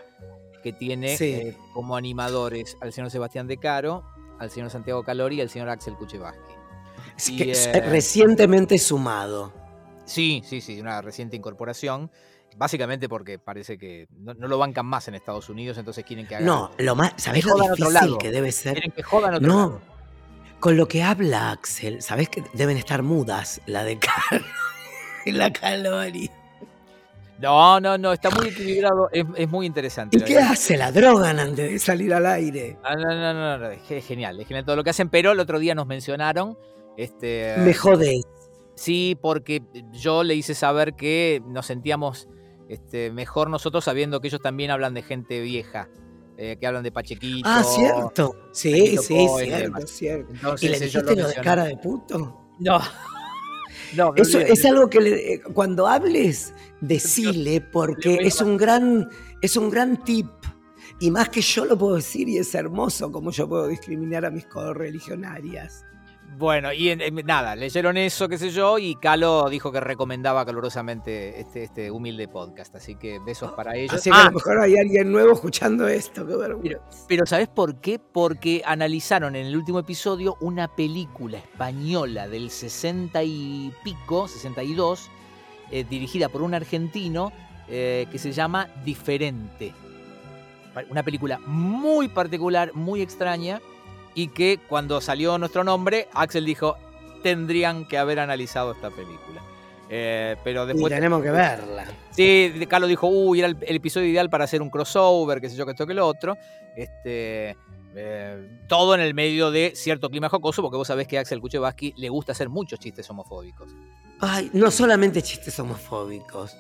que 0.63 0.73
tiene 0.73 1.17
Sí. 1.17 1.25
eh, 1.35 1.57
como 1.75 1.97
animadores 1.97 2.77
al 2.81 2.93
señor 2.93 3.11
Sebastián 3.11 3.47
De 3.47 3.59
Caro, 3.59 4.05
al 4.39 4.51
señor 4.51 4.71
Santiago 4.71 5.05
Calori 5.05 5.37
y 5.37 5.41
al 5.43 5.51
señor 5.51 5.69
Axel 5.69 5.95
Kuchevaski. 5.95 6.41
Es 7.17 7.31
que 7.31 7.81
recientemente 7.83 8.79
sumado. 8.79 9.53
Sí, 10.05 10.43
sí, 10.47 10.61
sí, 10.63 10.81
una 10.81 11.03
reciente 11.03 11.37
incorporación. 11.37 12.11
Básicamente 12.57 13.09
porque 13.09 13.39
parece 13.39 13.77
que 13.79 14.09
no, 14.17 14.33
no 14.35 14.49
lo 14.49 14.57
bancan 14.59 14.87
más 14.87 15.07
en 15.07 15.15
Estados 15.15 15.49
Unidos, 15.51 15.77
entonces 15.79 16.05
quieren 16.05 16.27
que 16.27 16.37
haga. 16.37 16.47
No, 16.47 16.71
lo 16.79 16.97
más, 16.97 17.13
¿sabés 17.17 17.45
lo 17.45 17.53
jodan 17.53 17.69
a 17.69 17.73
otro 17.75 17.91
difícil 17.91 18.19
que 18.19 18.31
debe 18.31 18.51
ser? 18.51 18.73
Quieren 18.73 18.91
que 18.93 19.03
jodan 19.03 19.35
otro 19.35 19.47
No, 19.47 19.57
lado. 19.59 19.81
Con 20.61 20.77
lo 20.77 20.89
que 20.89 21.03
habla 21.03 21.51
Axel, 21.53 22.03
¿sabés 22.03 22.29
que 22.29 22.43
deben 22.55 22.77
estar 22.77 23.03
mudas 23.03 23.61
la 23.67 23.85
de 23.85 23.99
Caro 23.99 24.45
y 25.25 25.33
la 25.33 25.53
Calori? 25.53 26.31
No, 27.41 27.79
no, 27.79 27.97
no, 27.97 28.13
está 28.13 28.31
muy 28.31 28.49
equilibrado, 28.49 29.09
es, 29.13 29.25
es 29.37 29.49
muy 29.49 29.65
interesante. 29.65 30.19
¿Y 30.19 30.23
qué 30.23 30.35
verdad. 30.35 30.53
hace? 30.53 30.77
La 30.77 30.91
drogan 30.91 31.39
antes 31.39 31.71
de 31.71 31.79
salir 31.79 32.13
al 32.13 32.27
aire. 32.27 32.77
Ah, 32.83 32.97
no, 32.97 33.05
no, 33.15 33.33
no, 33.33 33.59
no, 33.59 33.71
es 33.71 33.81
ge- 33.83 34.01
genial, 34.01 34.41
es 34.41 34.49
genial 34.49 34.65
todo 34.65 34.75
lo 34.75 34.83
que 34.83 34.91
hacen, 34.91 35.09
pero 35.09 35.31
el 35.31 35.39
otro 35.39 35.61
día 35.61 35.77
nos 35.77 35.87
mencionaron, 35.87 36.59
este, 36.97 37.55
Me 37.59 37.75
jodés. 37.75 38.25
sí, 38.75 39.17
porque 39.23 39.63
yo 39.93 40.25
le 40.25 40.35
hice 40.35 40.55
saber 40.57 40.95
que 40.95 41.41
nos 41.47 41.67
sentíamos 41.67 42.29
este, 42.69 43.13
mejor 43.13 43.49
nosotros 43.51 43.85
sabiendo 43.85 44.21
que 44.21 44.27
ellos 44.29 44.41
también 44.43 44.73
hablan 44.73 44.95
de 44.95 45.03
gente 45.03 45.41
vieja, 45.41 45.89
eh, 46.39 46.57
que 46.59 46.67
hablan 46.67 46.83
de 46.85 46.93
Pachequito. 46.93 47.47
Ah, 47.49 47.63
cierto. 47.63 48.35
Sí, 48.53 48.71
Paquito 48.73 49.03
sí, 49.03 49.15
Cohen 49.27 49.47
cierto, 49.49 49.87
cierto. 49.87 50.33
Entonces 50.33 50.63
¿Y 50.63 50.69
le 50.73 50.79
dijiste 50.81 51.03
lo 51.17 51.23
lo 51.23 51.29
de 51.29 51.35
cara 51.35 51.65
de 51.65 51.77
puto? 51.77 52.41
No. 52.61 52.81
No, 53.97 54.13
Eso 54.17 54.37
olvidé. 54.37 54.53
es 54.53 54.65
algo 54.67 54.91
que 54.91 55.01
le- 55.01 55.33
eh, 55.35 55.43
cuando 55.55 55.87
hables, 55.87 56.53
decile, 56.83 57.33
le 57.55 57.61
porque 57.63 58.19
es 58.21 58.43
un 58.43 58.59
gran, 58.59 59.09
es 59.41 59.57
un 59.57 59.71
gran 59.71 60.05
tip. 60.05 60.27
Y 61.01 61.11
más 61.11 61.31
que 61.31 61.41
yo 61.41 61.65
lo 61.65 61.79
puedo 61.79 61.95
decir 61.97 62.29
y 62.29 62.37
es 62.37 62.55
hermoso 62.55 63.11
como 63.11 63.31
yo 63.31 63.49
puedo 63.49 63.67
discriminar 63.67 64.27
a 64.27 64.31
mis 64.31 64.45
correligionarias. 64.45 65.87
Bueno, 66.37 66.73
y 66.73 66.91
en- 66.91 67.01
en- 67.01 67.27
nada, 67.27 67.57
leyeron 67.57 67.97
eso, 67.97 68.29
qué 68.29 68.39
sé 68.39 68.51
yo, 68.51 68.79
y 68.79 68.95
Calo 68.97 69.49
dijo 69.51 69.73
que 69.73 69.81
recomendaba 69.81 70.45
calurosamente 70.47 71.41
este, 71.41 71.65
este 71.65 71.91
humilde 71.91 72.29
podcast. 72.29 72.75
Así 72.77 72.95
que 72.95 73.19
besos 73.19 73.53
para 73.53 73.75
ellos. 73.77 73.95
Así 73.95 74.11
que 74.11 74.17
a 74.17 74.21
Ah, 74.21 74.25
lo 74.27 74.33
mejor 74.33 74.61
hay 74.61 74.77
alguien 74.77 75.11
nuevo 75.11 75.33
escuchando 75.33 75.89
esto. 75.89 76.27
Qué 76.27 76.37
vergüenza. 76.37 76.79
pero 77.09 77.27
¿sabes 77.27 77.49
por 77.49 77.77
qué? 77.81 77.99
Porque 77.99 78.63
analizaron 78.65 79.35
en 79.35 79.47
el 79.47 79.57
último 79.57 79.81
episodio 79.81 80.37
una 80.41 80.69
película 80.69 81.39
española 81.39 82.29
del 82.29 82.51
60 82.51 83.23
y 83.25 83.73
pico, 83.83 84.29
62, 84.29 85.11
eh, 85.73 85.85
dirigida 85.89 86.29
por 86.29 86.43
un 86.43 86.55
argentino 86.55 87.33
eh, 87.69 88.07
que 88.13 88.19
se 88.19 88.33
llama 88.33 88.69
Diferente. 88.85 89.73
Una 90.91 91.03
película 91.03 91.39
muy 91.45 92.07
particular, 92.09 92.73
muy 92.75 93.03
extraña, 93.03 93.61
y 94.15 94.29
que 94.29 94.59
cuando 94.69 95.01
salió 95.01 95.39
nuestro 95.39 95.65
nombre, 95.65 96.09
Axel 96.13 96.45
dijo, 96.45 96.77
tendrían 97.23 97.87
que 97.87 97.99
haber 97.99 98.19
analizado 98.21 98.73
esta 98.73 98.91
película. 98.91 99.43
Eh, 99.91 100.37
pero 100.45 100.65
Y 100.65 100.69
después... 100.69 100.93
tenemos 100.93 101.23
que 101.23 101.31
verla. 101.31 101.87
Sí, 102.11 102.53
Carlos 102.69 102.89
dijo, 102.91 103.07
uy, 103.09 103.39
era 103.39 103.49
el, 103.49 103.57
el 103.63 103.77
episodio 103.77 104.07
ideal 104.07 104.29
para 104.29 104.45
hacer 104.45 104.61
un 104.61 104.69
crossover, 104.71 105.41
qué 105.41 105.49
sé 105.49 105.57
yo, 105.57 105.65
que 105.65 105.73
esto, 105.73 105.87
que 105.87 105.95
lo 105.95 106.07
otro. 106.07 106.37
Este, 106.77 107.57
eh, 107.97 108.49
todo 108.69 108.95
en 108.95 109.01
el 109.01 109.15
medio 109.15 109.51
de 109.51 109.73
cierto 109.75 110.11
clima 110.11 110.29
jocoso, 110.29 110.61
porque 110.63 110.77
vos 110.77 110.87
sabés 110.87 111.09
que 111.09 111.17
a 111.19 111.23
Axel 111.23 111.41
Kuchevaski 111.41 111.95
le 111.97 112.09
gusta 112.11 112.33
hacer 112.33 112.49
muchos 112.49 112.79
chistes 112.79 113.09
homofóbicos. 113.09 113.71
Ay, 114.21 114.51
no 114.53 114.71
solamente 114.71 115.23
chistes 115.23 115.59
homofóbicos. 115.59 116.55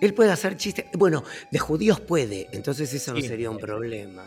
Él 0.00 0.14
puede 0.14 0.30
hacer 0.32 0.56
chistes. 0.56 0.86
Bueno, 0.94 1.24
de 1.50 1.58
judíos 1.58 2.00
puede, 2.00 2.48
entonces 2.52 2.92
eso 2.92 3.12
no 3.14 3.20
Sí. 3.20 3.28
sería 3.28 3.50
un 3.50 3.58
problema. 3.58 4.24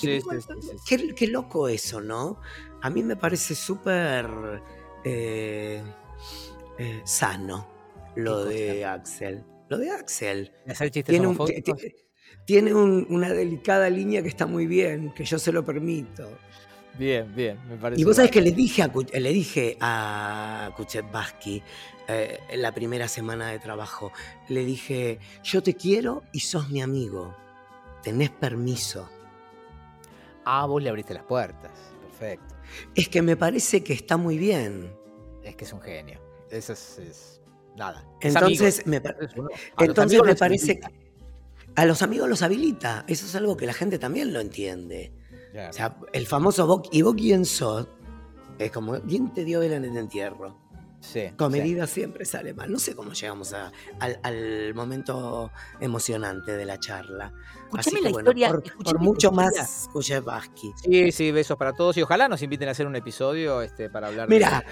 Sí, 0.00 0.08
Y 0.08 0.20
sí, 0.20 0.24
bueno, 0.24 0.40
sí, 0.40 0.48
sí, 0.60 0.68
sí. 0.84 0.96
Qué, 0.96 1.14
qué 1.14 1.26
loco 1.26 1.68
eso, 1.68 2.00
¿no? 2.00 2.40
A 2.82 2.90
mí 2.90 3.02
me 3.02 3.16
parece 3.16 3.54
súper 3.54 4.26
eh, 5.04 5.82
eh, 6.78 7.00
sano 7.04 7.68
lo 8.16 8.44
¿Qué 8.44 8.54
de 8.54 8.84
Axel. 8.84 9.44
Lo 9.68 9.78
de 9.78 9.90
Axel. 9.90 10.52
Hacer 10.68 10.90
chistes 10.90 11.12
Tiene, 11.12 11.26
un- 11.26 11.36
tiene 12.44 12.74
un- 12.74 13.06
una 13.10 13.30
delicada 13.30 13.88
línea 13.90 14.22
que 14.22 14.28
está 14.28 14.46
muy 14.46 14.66
bien, 14.66 15.12
que 15.14 15.24
yo 15.24 15.38
se 15.38 15.52
lo 15.52 15.64
permito. 15.64 16.28
Bien, 16.98 17.32
bien, 17.34 17.58
me 17.68 17.76
parece. 17.76 18.00
Y 18.00 18.04
vos 18.04 18.16
sabés 18.16 18.30
que 18.30 18.40
le 18.40 18.50
dije 18.50 18.82
a, 18.82 18.90
le 19.18 19.32
dije 19.32 19.76
a 19.80 20.70
Kuchetbaski 20.76 21.62
eh, 22.08 22.40
en 22.48 22.62
la 22.62 22.72
primera 22.72 23.06
semana 23.06 23.50
de 23.50 23.58
trabajo, 23.60 24.12
le 24.48 24.64
dije, 24.64 25.20
yo 25.44 25.62
te 25.62 25.74
quiero 25.74 26.24
y 26.32 26.40
sos 26.40 26.68
mi 26.70 26.82
amigo, 26.82 27.34
tenés 28.02 28.30
permiso. 28.30 29.08
Ah, 30.44 30.66
vos 30.66 30.82
le 30.82 30.88
abriste 30.88 31.14
las 31.14 31.24
puertas, 31.24 31.72
perfecto. 32.02 32.54
Es 32.94 33.08
que 33.08 33.22
me 33.22 33.36
parece 33.36 33.82
que 33.82 33.92
está 33.92 34.16
muy 34.16 34.38
bien. 34.38 34.92
Es 35.42 35.56
que 35.56 35.64
es 35.64 35.72
un 35.72 35.80
genio. 35.80 36.20
Eso 36.50 36.72
es, 36.72 37.40
nada. 37.76 38.04
entonces 38.20 38.86
me, 38.86 39.00
entonces 39.78 40.20
me 40.22 40.34
parece 40.34 40.80
que 40.80 40.86
a 41.76 41.84
los 41.86 42.02
amigos 42.02 42.28
los 42.28 42.42
habilita. 42.42 43.04
Eso 43.06 43.26
es 43.26 43.34
algo 43.34 43.56
que 43.56 43.66
la 43.66 43.72
gente 43.72 43.98
también 43.98 44.32
lo 44.32 44.40
entiende. 44.40 45.12
O 45.68 45.72
sea, 45.72 45.96
el 46.12 46.26
famoso 46.26 46.82
¿y 46.92 47.02
vos 47.02 47.14
quién 47.16 47.44
sos? 47.44 47.88
Es 48.58 48.70
como, 48.70 49.00
¿quién 49.00 49.32
te 49.32 49.44
dio 49.44 49.60
vela 49.60 49.76
en 49.76 49.84
el 49.84 49.96
entierro? 49.96 50.56
Sí, 51.00 51.30
Comedida 51.36 51.86
siempre 51.86 52.24
sale 52.24 52.52
mal. 52.52 52.70
No 52.70 52.78
sé 52.78 52.94
cómo 52.94 53.12
llegamos 53.12 53.54
al, 53.54 54.74
momento 54.74 55.50
emocionante 55.80 56.52
de 56.52 56.64
la 56.64 56.78
charla. 56.78 57.32
Escuchame 57.64 58.02
la 58.02 58.10
historia. 58.10 58.52
Por, 58.84 59.00
mucho 59.00 59.32
más 59.32 59.88
Kuchevaski. 59.92 60.72
Sí, 60.76 61.12
sí, 61.12 61.32
besos 61.32 61.56
para 61.56 61.72
todos. 61.72 61.96
Y 61.96 62.02
ojalá 62.02 62.28
nos 62.28 62.42
inviten 62.42 62.68
a 62.68 62.72
hacer 62.72 62.86
un 62.86 62.96
episodio 62.96 63.62
este, 63.62 63.88
para 63.88 64.08
hablar 64.08 64.28
Mira, 64.28 64.64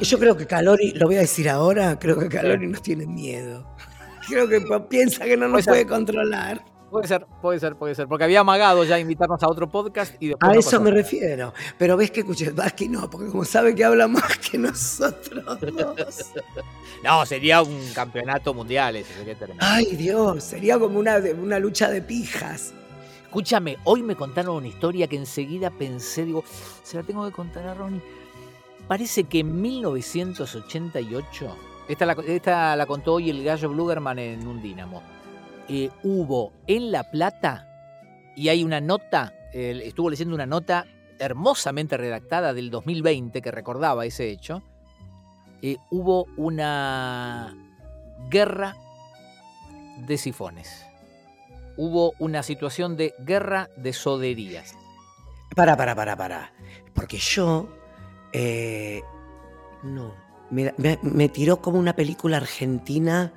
yo 0.00 0.18
creo 0.18 0.36
que 0.36 0.46
Calori, 0.46 0.92
lo 0.92 1.06
voy 1.06 1.16
a 1.16 1.20
decir 1.20 1.48
ahora, 1.48 1.98
creo 1.98 2.18
que 2.18 2.28
Calori 2.28 2.66
nos 2.66 2.82
tiene 2.82 3.06
miedo. 3.06 3.66
Creo 4.28 4.46
que 4.46 4.60
piensa 4.90 5.24
que 5.24 5.38
no 5.38 5.48
nos 5.48 5.64
puede 5.64 5.86
controlar. 5.86 6.62
Puede 6.90 7.06
ser, 7.06 7.26
puede 7.42 7.60
ser, 7.60 7.76
puede 7.76 7.94
ser. 7.94 8.08
Porque 8.08 8.24
había 8.24 8.40
amagado 8.40 8.82
ya 8.84 8.98
invitarnos 8.98 9.42
a 9.42 9.48
otro 9.48 9.68
podcast 9.68 10.14
y 10.20 10.28
después. 10.28 10.50
A 10.50 10.58
eso 10.58 10.80
me 10.80 10.90
refiero. 10.90 11.52
Pero 11.76 11.96
ves 11.96 12.10
que 12.10 12.24
que 12.76 12.88
no, 12.88 13.10
porque 13.10 13.30
como 13.30 13.44
sabe 13.44 13.74
que 13.74 13.84
habla 13.84 14.08
más 14.08 14.38
que 14.38 14.56
nosotros 14.58 15.44
no, 17.04 17.26
sería 17.26 17.62
un 17.62 17.80
campeonato 17.94 18.54
mundial 18.54 18.96
ese, 18.96 19.12
sería 19.14 19.34
tremendo. 19.34 19.64
Ay, 19.66 19.96
Dios, 19.96 20.44
sería 20.44 20.78
como 20.78 20.98
una, 20.98 21.18
una 21.40 21.58
lucha 21.58 21.90
de 21.90 22.00
pijas. 22.00 22.72
Escúchame, 23.24 23.76
hoy 23.84 24.02
me 24.02 24.16
contaron 24.16 24.56
una 24.56 24.68
historia 24.68 25.06
que 25.06 25.16
enseguida 25.16 25.70
pensé, 25.70 26.24
digo, 26.24 26.44
se 26.82 26.96
la 26.96 27.02
tengo 27.02 27.26
que 27.26 27.32
contar 27.32 27.66
a 27.66 27.74
Ronnie. 27.74 28.00
Parece 28.86 29.24
que 29.24 29.40
en 29.40 29.60
1988, 29.60 31.56
esta 31.88 32.06
la, 32.06 32.12
esta 32.26 32.76
la 32.76 32.86
contó 32.86 33.14
hoy 33.14 33.28
el 33.28 33.44
gallo 33.44 33.68
Blugerman 33.68 34.18
en 34.18 34.46
un 34.46 34.62
Dínamo 34.62 35.17
eh, 35.68 35.90
hubo 36.02 36.52
en 36.66 36.90
La 36.92 37.10
Plata, 37.10 37.64
y 38.36 38.48
hay 38.48 38.62
una 38.62 38.80
nota, 38.80 39.34
estuvo 39.52 40.10
leyendo 40.10 40.34
una 40.34 40.46
nota 40.46 40.86
hermosamente 41.18 41.96
redactada 41.96 42.54
del 42.54 42.70
2020 42.70 43.42
que 43.42 43.50
recordaba 43.50 44.06
ese 44.06 44.30
hecho, 44.30 44.62
eh, 45.62 45.76
hubo 45.90 46.26
una 46.36 47.56
guerra 48.30 48.76
de 50.06 50.16
sifones. 50.16 50.86
Hubo 51.76 52.14
una 52.18 52.42
situación 52.42 52.96
de 52.96 53.14
guerra 53.20 53.68
de 53.76 53.92
soderías. 53.92 54.74
Para, 55.54 55.76
para, 55.76 55.94
para, 55.94 56.16
para. 56.16 56.52
Porque 56.94 57.18
yo. 57.18 57.68
Eh, 58.32 59.02
no. 59.82 60.14
me, 60.50 61.28
tiró 61.28 61.60
como 61.60 61.78
una 61.78 61.94
película 61.94 62.36
argentina 62.36 63.32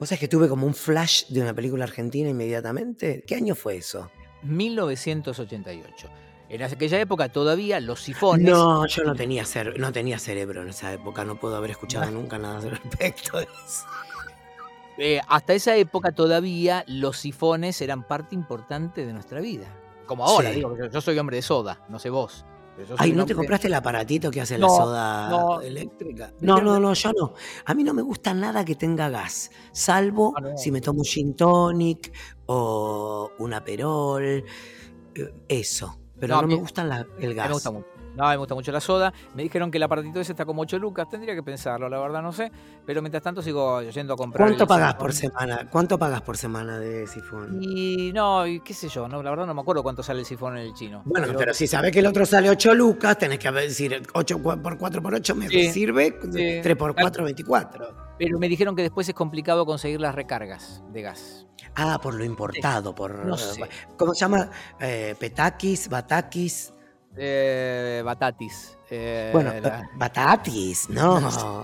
¿Vos 0.00 0.08
sabés 0.08 0.20
que 0.20 0.28
tuve 0.28 0.48
como 0.48 0.66
un 0.66 0.72
flash 0.72 1.26
de 1.28 1.42
una 1.42 1.52
película 1.52 1.84
argentina 1.84 2.30
inmediatamente? 2.30 3.22
¿Qué 3.26 3.34
año 3.34 3.54
fue 3.54 3.76
eso? 3.76 4.10
1988. 4.40 6.08
En 6.48 6.62
aquella 6.62 6.98
época 6.98 7.28
todavía 7.28 7.78
los 7.80 8.00
sifones. 8.00 8.50
No, 8.50 8.86
yo 8.86 9.04
no 9.04 9.14
tenía, 9.14 9.44
no 9.76 9.92
tenía 9.92 10.18
cerebro 10.18 10.62
en 10.62 10.70
esa 10.70 10.94
época, 10.94 11.26
no 11.26 11.38
puedo 11.38 11.54
haber 11.54 11.72
escuchado 11.72 12.10
nunca 12.10 12.38
nada 12.38 12.60
al 12.60 12.70
respecto 12.70 13.36
de 13.36 13.44
eso. 13.44 13.84
Eh, 14.96 15.20
hasta 15.28 15.52
esa 15.52 15.76
época 15.76 16.12
todavía 16.12 16.82
los 16.86 17.18
sifones 17.18 17.78
eran 17.82 18.02
parte 18.02 18.34
importante 18.34 19.04
de 19.04 19.12
nuestra 19.12 19.40
vida. 19.40 19.66
Como 20.06 20.24
ahora, 20.24 20.50
digo, 20.50 20.74
yo 20.90 21.00
soy 21.02 21.18
hombre 21.18 21.36
de 21.36 21.42
soda, 21.42 21.84
no 21.90 21.98
sé 21.98 22.08
vos. 22.08 22.46
Ay, 22.96 23.12
¿no 23.12 23.26
te 23.26 23.34
compraste 23.34 23.66
el 23.68 23.74
aparatito 23.74 24.30
que 24.30 24.40
hace 24.40 24.58
la 24.58 24.68
soda 24.68 25.60
eléctrica? 25.64 26.32
No, 26.40 26.60
no, 26.60 26.78
no, 26.78 26.94
yo 26.94 27.12
no. 27.12 27.34
A 27.64 27.74
mí 27.74 27.84
no 27.84 27.94
me 27.94 28.02
gusta 28.02 28.34
nada 28.34 28.64
que 28.64 28.74
tenga 28.74 29.08
gas, 29.08 29.50
salvo 29.72 30.34
ah, 30.36 30.56
si 30.56 30.70
me 30.70 30.80
tomo 30.80 31.00
un 31.00 31.04
gin 31.04 31.34
tonic 31.34 32.12
o 32.46 33.30
un 33.38 33.54
aperol, 33.54 34.24
eh, 34.24 34.44
eso. 35.48 35.98
Pero 36.18 36.42
no, 36.42 36.48
me 36.48 36.54
gusta 36.56 36.82
el 37.18 37.34
gas. 37.34 37.48
Me 37.48 37.54
gusta 37.54 37.70
mucho. 37.70 37.99
No, 38.20 38.28
me 38.28 38.36
gusta 38.36 38.54
mucho 38.54 38.70
la 38.70 38.80
soda. 38.80 39.14
Me 39.34 39.42
dijeron 39.42 39.70
que 39.70 39.78
el 39.78 39.82
aparatito 39.82 40.20
ese 40.20 40.32
está 40.32 40.44
como 40.44 40.60
8 40.60 40.78
lucas. 40.78 41.08
Tendría 41.08 41.34
que 41.34 41.42
pensarlo, 41.42 41.88
la 41.88 41.98
verdad 41.98 42.20
no 42.20 42.32
sé. 42.32 42.52
Pero 42.84 43.00
mientras 43.00 43.22
tanto 43.22 43.40
sigo 43.40 43.80
yendo 43.80 44.12
a 44.12 44.16
comprar. 44.16 44.46
¿Cuánto 44.46 44.66
pagas 44.66 44.94
por 44.96 45.14
semana? 45.14 45.66
¿Cuánto 45.70 45.98
pagas 45.98 46.20
por 46.20 46.36
semana 46.36 46.78
de 46.78 47.06
sifón? 47.06 47.58
Y 47.62 48.12
no, 48.12 48.44
qué 48.62 48.74
sé 48.74 48.88
yo, 48.88 49.08
no, 49.08 49.22
la 49.22 49.30
verdad 49.30 49.46
no 49.46 49.54
me 49.54 49.62
acuerdo 49.62 49.82
cuánto 49.82 50.02
sale 50.02 50.20
el 50.20 50.26
sifón 50.26 50.58
en 50.58 50.64
el 50.64 50.74
chino. 50.74 51.00
Bueno, 51.06 51.28
pero, 51.34 51.54
si 51.54 51.66
sabes 51.66 51.92
que 51.92 52.00
el 52.00 52.06
otro 52.06 52.26
sale 52.26 52.50
8 52.50 52.74
lucas, 52.74 53.16
tenés 53.16 53.38
que 53.38 53.50
decir 53.50 54.02
8 54.12 54.42
por 54.42 54.76
4 54.76 55.02
por 55.02 55.14
8 55.14 55.34
me 55.34 55.48
sirve, 55.48 56.10
3 56.10 56.76
por 56.76 56.94
4, 56.94 57.24
24. 57.24 58.10
Pero 58.18 58.38
me 58.38 58.50
dijeron 58.50 58.76
que 58.76 58.82
después 58.82 59.08
es 59.08 59.14
complicado 59.14 59.64
conseguir 59.64 59.98
las 59.98 60.14
recargas 60.14 60.82
de 60.92 61.00
gas. 61.00 61.46
Ah, 61.74 61.98
por 62.02 62.12
lo 62.12 62.24
importado, 62.24 62.94
por. 62.94 63.24
No 63.24 63.38
sé. 63.38 63.62
¿Cómo 63.96 64.12
se 64.12 64.20
llama? 64.20 64.50
Eh, 64.78 65.14
petakis, 65.18 65.88
batakis. 65.88 66.74
Eh, 67.16 68.02
batatis. 68.04 68.76
Eh, 68.92 69.30
bueno, 69.32 69.52
Batatis, 69.94 70.88
no, 70.90 71.20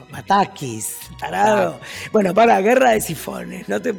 Batakis, 0.12 1.10
tarado. 1.18 1.80
Bueno, 2.12 2.32
para 2.32 2.60
guerra 2.60 2.90
de 2.90 3.00
sifones, 3.00 3.68
no 3.68 3.80
te 3.82 3.92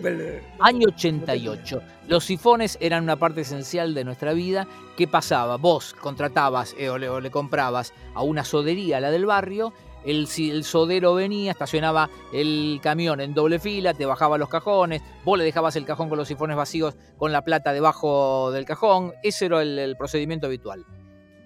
Año 0.60 0.88
88. 0.88 1.82
Los 2.08 2.24
sifones 2.24 2.78
eran 2.80 3.04
una 3.04 3.18
parte 3.18 3.42
esencial 3.42 3.94
de 3.94 4.06
nuestra 4.06 4.34
vida. 4.34 4.66
¿Qué 4.96 5.08
pasaba? 5.08 5.58
Vos 5.58 5.94
contratabas 5.94 6.74
eh, 6.78 6.90
o, 6.90 6.98
le, 6.98 7.32
comprabas 7.32 7.94
a 8.14 8.24
una 8.24 8.46
sodería, 8.46 9.02
la 9.02 9.12
del 9.12 9.26
barrio, 9.26 9.74
el, 10.06 10.28
el, 10.38 10.64
sodero 10.64 11.14
venía, 11.14 11.52
estacionaba 11.52 12.10
el 12.32 12.80
camión 12.82 13.20
en 13.20 13.34
doble 13.34 13.60
fila, 13.60 13.94
te 13.94 14.06
bajaba 14.06 14.38
los 14.38 14.48
cajones, 14.48 15.02
vos 15.26 15.38
le 15.38 15.44
dejabas 15.44 15.76
el 15.76 15.86
cajón 15.86 16.08
con 16.08 16.18
los 16.18 16.30
sifones 16.30 16.56
vacíos 16.56 16.96
con 17.18 17.34
la 17.34 17.44
plata 17.44 17.74
debajo 17.74 18.52
del 18.52 18.64
cajón. 18.64 19.14
Ese 19.22 19.48
era 19.48 19.62
el 19.62 19.96
procedimiento 19.98 20.48
habitual. 20.48 20.86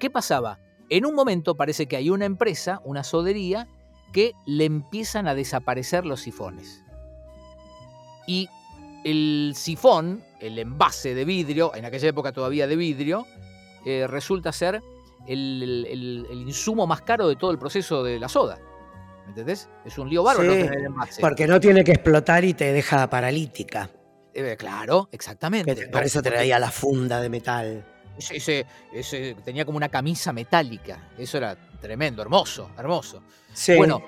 ¿Qué 0.02 0.10
pasaba? 0.10 0.58
En 0.90 1.06
un 1.06 1.14
momento 1.14 1.54
parece 1.54 1.86
que 1.86 1.96
hay 1.96 2.10
una 2.10 2.26
empresa, 2.26 2.82
una 2.84 3.04
sodería, 3.04 3.68
que 4.12 4.34
le 4.48 4.66
empiezan 4.66 5.28
a 5.28 5.36
desaparecer 5.36 6.08
los 6.08 6.22
sifones. 6.22 6.84
Y 8.26 8.50
el 9.06 9.54
sifón, 9.56 10.24
el 10.40 10.58
envase 10.58 11.14
de 11.14 11.24
vidrio, 11.24 11.76
en 11.76 11.86
aquella 11.86 12.10
época 12.10 12.32
todavía 12.32 12.66
de 12.66 12.76
vidrio, 12.78 13.28
eh, 13.86 14.08
resulta 14.08 14.52
ser 14.52 14.82
el, 15.28 16.28
insumo 16.32 16.88
más 16.88 17.04
caro 17.04 17.28
de 17.28 17.36
todo 17.36 17.52
el 17.52 17.60
proceso 17.60 18.04
de 18.04 18.20
la 18.20 18.28
soda. 18.28 18.58
¿Me 19.26 19.30
entendés? 19.30 19.70
Es 19.86 20.00
un 20.00 20.10
lío 20.10 20.24
bárbaro 20.24 20.52
el 20.52 20.84
envase. 20.84 21.22
Porque 21.22 21.46
no 21.46 21.60
tiene 21.60 21.84
que 21.84 21.92
explotar 21.92 22.44
y 22.44 22.56
te 22.56 22.74
deja 22.74 23.08
paralítica. 23.08 23.92
Eh, 24.34 24.56
claro, 24.58 25.10
exactamente. 25.12 25.90
Por 25.90 26.04
eso 26.04 26.24
traía 26.24 26.58
la 26.58 26.72
funda 26.72 27.22
de 27.22 27.30
metal 27.30 27.86
ese, 28.18 28.66
ese, 28.94 29.36
tenía 29.44 29.66
como 29.66 29.78
una 29.78 29.90
camisa 29.90 30.34
metálica. 30.34 31.10
Eso 31.18 31.38
era 31.38 31.56
tremendo, 31.80 32.22
hermoso, 32.22 32.72
hermoso. 32.78 33.24
Bueno, 33.78 34.02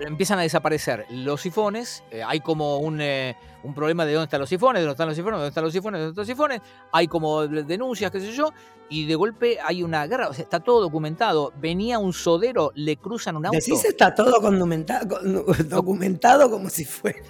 empiezan 0.00 0.38
a 0.38 0.42
desaparecer 0.42 1.06
los 1.10 1.40
sifones. 1.40 2.02
Eh, 2.10 2.22
hay 2.22 2.40
como 2.40 2.78
un, 2.78 3.00
eh, 3.00 3.36
un, 3.62 3.74
problema 3.74 4.04
de 4.04 4.12
dónde 4.12 4.24
están 4.24 4.40
los 4.40 4.48
sifones, 4.48 4.80
de 4.80 4.86
dónde 4.86 4.92
están 4.92 5.08
los 5.08 5.16
sifones, 5.16 5.38
dónde 5.38 5.48
están 5.48 5.64
los 5.64 5.72
sifones, 5.72 6.00
dónde 6.00 6.10
están 6.10 6.22
los 6.22 6.28
sifones. 6.28 6.60
Hay 6.92 7.08
como 7.08 7.46
denuncias, 7.46 8.10
qué 8.10 8.20
sé 8.20 8.32
yo. 8.32 8.50
Y 8.88 9.06
de 9.06 9.14
golpe 9.14 9.58
hay 9.64 9.82
una 9.82 10.06
guerra. 10.06 10.28
O 10.28 10.34
sea, 10.34 10.42
está 10.42 10.60
todo 10.60 10.80
documentado. 10.80 11.52
Venía 11.56 11.98
un 11.98 12.12
sodero, 12.12 12.72
le 12.74 12.96
cruzan 12.96 13.36
un 13.36 13.46
auto. 13.46 13.58
Decís 13.58 13.84
está 13.84 14.14
todo 14.14 14.30
documentado, 14.30 15.18
documentado 15.64 16.50
como 16.50 16.68
si 16.68 16.84
fuera. 16.84 17.20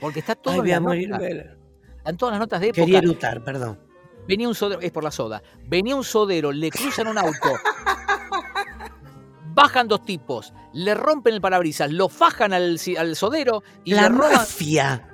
Porque 0.00 0.20
está 0.20 0.34
todo. 0.34 0.62
Ay, 0.62 0.78
voy 0.78 1.04
Están 1.04 2.16
todas 2.16 2.32
las 2.32 2.40
notas 2.40 2.60
de 2.60 2.68
época. 2.68 2.84
Quería 2.84 3.00
lutar, 3.00 3.42
perdón. 3.42 3.85
Venía 4.26 4.48
un 4.48 4.54
sodero, 4.54 4.80
es 4.80 4.90
por 4.90 5.04
la 5.04 5.10
soda. 5.10 5.42
Venía 5.66 5.94
un 5.94 6.04
sodero, 6.04 6.52
le 6.52 6.70
cruzan 6.70 7.08
un 7.08 7.18
auto. 7.18 7.52
Bajan 9.54 9.88
dos 9.88 10.04
tipos, 10.04 10.52
le 10.72 10.94
rompen 10.94 11.34
el 11.34 11.40
parabrisas, 11.40 11.90
lo 11.90 12.08
fajan 12.08 12.52
al, 12.52 12.78
sodero 12.78 13.62
y 13.84 13.94
la 13.94 14.02
le 14.02 14.08
roban. 14.10 14.32
mafia. 14.32 15.08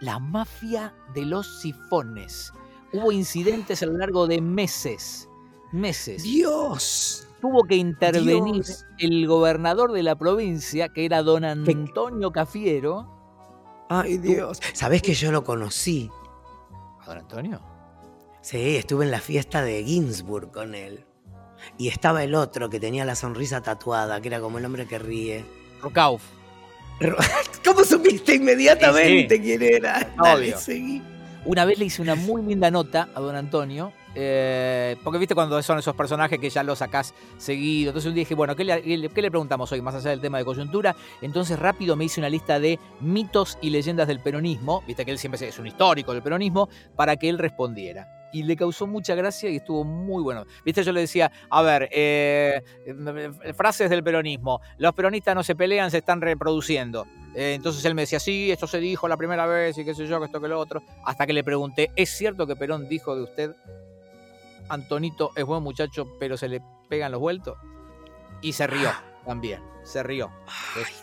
La 0.00 0.18
mafia 0.18 0.94
de 1.14 1.24
los 1.24 1.60
sifones. 1.60 2.52
Hubo 2.92 3.12
incidentes 3.12 3.82
a 3.82 3.86
lo 3.86 3.96
largo 3.96 4.26
de 4.26 4.40
meses. 4.40 5.28
Meses. 5.72 6.22
Dios. 6.22 7.26
Tuvo 7.40 7.64
que 7.64 7.76
intervenir 7.76 8.64
el 8.98 9.26
gobernador 9.26 9.92
de 9.92 10.02
la 10.02 10.16
provincia, 10.16 10.88
que 10.88 11.04
era 11.04 11.22
don 11.22 11.44
Antonio 11.44 12.32
Cafiero. 12.32 13.06
Ay, 13.88 14.18
Dios. 14.18 14.60
¿Sabés 14.74 15.02
que 15.02 15.14
yo 15.14 15.32
lo 15.32 15.44
conocí? 15.44 16.10
¿A 17.00 17.06
don 17.06 17.18
Antonio? 17.18 17.77
Sí, 18.40 18.76
estuve 18.76 19.04
en 19.04 19.10
la 19.10 19.20
fiesta 19.20 19.62
de 19.62 19.84
Ginsburg 19.84 20.52
con 20.52 20.74
él. 20.74 21.04
Y 21.76 21.88
estaba 21.88 22.22
el 22.22 22.34
otro 22.34 22.70
que 22.70 22.80
tenía 22.80 23.04
la 23.04 23.14
sonrisa 23.14 23.62
tatuada, 23.62 24.20
que 24.20 24.28
era 24.28 24.40
como 24.40 24.58
el 24.58 24.64
hombre 24.64 24.86
que 24.86 24.98
ríe. 24.98 25.44
Rocauf. 25.82 26.22
¿Cómo 27.64 27.84
supiste 27.84 28.36
inmediatamente 28.36 29.40
quién 29.40 29.62
era? 29.62 30.12
Dale, 30.16 30.56
seguí. 30.56 31.02
Una 31.44 31.64
vez 31.64 31.78
le 31.78 31.86
hice 31.86 32.02
una 32.02 32.14
muy 32.14 32.42
linda 32.42 32.70
nota 32.70 33.08
a 33.14 33.20
don 33.20 33.34
Antonio, 33.34 33.92
eh, 34.14 34.96
porque 35.04 35.18
viste 35.18 35.34
cuando 35.34 35.62
son 35.62 35.78
esos 35.78 35.94
personajes 35.94 36.38
que 36.38 36.50
ya 36.50 36.62
los 36.62 36.78
sacás 36.78 37.14
seguido. 37.38 37.90
Entonces 37.90 38.08
un 38.08 38.14
día 38.14 38.22
dije, 38.22 38.34
bueno, 38.34 38.56
¿qué 38.56 38.64
le, 38.64 38.82
¿qué 38.82 39.22
le, 39.22 39.30
preguntamos 39.30 39.70
hoy? 39.72 39.80
Más 39.80 39.94
allá 39.94 40.10
del 40.10 40.20
tema 40.20 40.38
de 40.38 40.44
coyuntura. 40.44 40.94
Entonces 41.22 41.58
rápido 41.58 41.96
me 41.96 42.04
hice 42.04 42.20
una 42.20 42.28
lista 42.28 42.58
de 42.58 42.78
mitos 43.00 43.58
y 43.62 43.70
leyendas 43.70 44.08
del 44.08 44.20
peronismo. 44.20 44.82
Viste 44.86 45.04
que 45.04 45.12
él 45.12 45.18
siempre 45.18 45.48
es 45.48 45.58
un 45.58 45.66
histórico 45.66 46.12
del 46.12 46.22
peronismo, 46.22 46.68
para 46.96 47.16
que 47.16 47.28
él 47.28 47.38
respondiera 47.38 48.17
y 48.32 48.42
le 48.42 48.56
causó 48.56 48.86
mucha 48.86 49.14
gracia 49.14 49.50
y 49.50 49.56
estuvo 49.56 49.84
muy 49.84 50.22
bueno. 50.22 50.44
Viste, 50.64 50.82
yo 50.82 50.92
le 50.92 51.00
decía, 51.00 51.30
a 51.50 51.62
ver, 51.62 51.88
eh, 51.92 52.62
frases 53.54 53.90
del 53.90 54.02
peronismo, 54.02 54.60
los 54.78 54.94
peronistas 54.94 55.34
no 55.34 55.42
se 55.42 55.54
pelean, 55.54 55.90
se 55.90 55.98
están 55.98 56.20
reproduciendo. 56.20 57.06
Eh, 57.34 57.54
entonces 57.54 57.84
él 57.84 57.94
me 57.94 58.02
decía, 58.02 58.20
sí, 58.20 58.50
esto 58.50 58.66
se 58.66 58.78
dijo 58.78 59.08
la 59.08 59.16
primera 59.16 59.46
vez 59.46 59.78
y 59.78 59.84
qué 59.84 59.94
sé 59.94 60.06
yo, 60.06 60.18
que 60.18 60.26
esto 60.26 60.40
que 60.40 60.48
lo 60.48 60.58
otro. 60.58 60.82
Hasta 61.04 61.26
que 61.26 61.32
le 61.32 61.44
pregunté, 61.44 61.90
¿es 61.96 62.10
cierto 62.10 62.46
que 62.46 62.56
Perón 62.56 62.88
dijo 62.88 63.14
de 63.14 63.22
usted, 63.22 63.54
Antonito 64.68 65.30
es 65.36 65.44
buen 65.44 65.62
muchacho, 65.62 66.16
pero 66.18 66.36
se 66.36 66.48
le 66.48 66.62
pegan 66.88 67.12
los 67.12 67.20
vueltos? 67.20 67.56
Y 68.40 68.52
se 68.52 68.66
rió 68.66 68.90
también, 69.24 69.60
se 69.84 70.02
rió. 70.02 70.30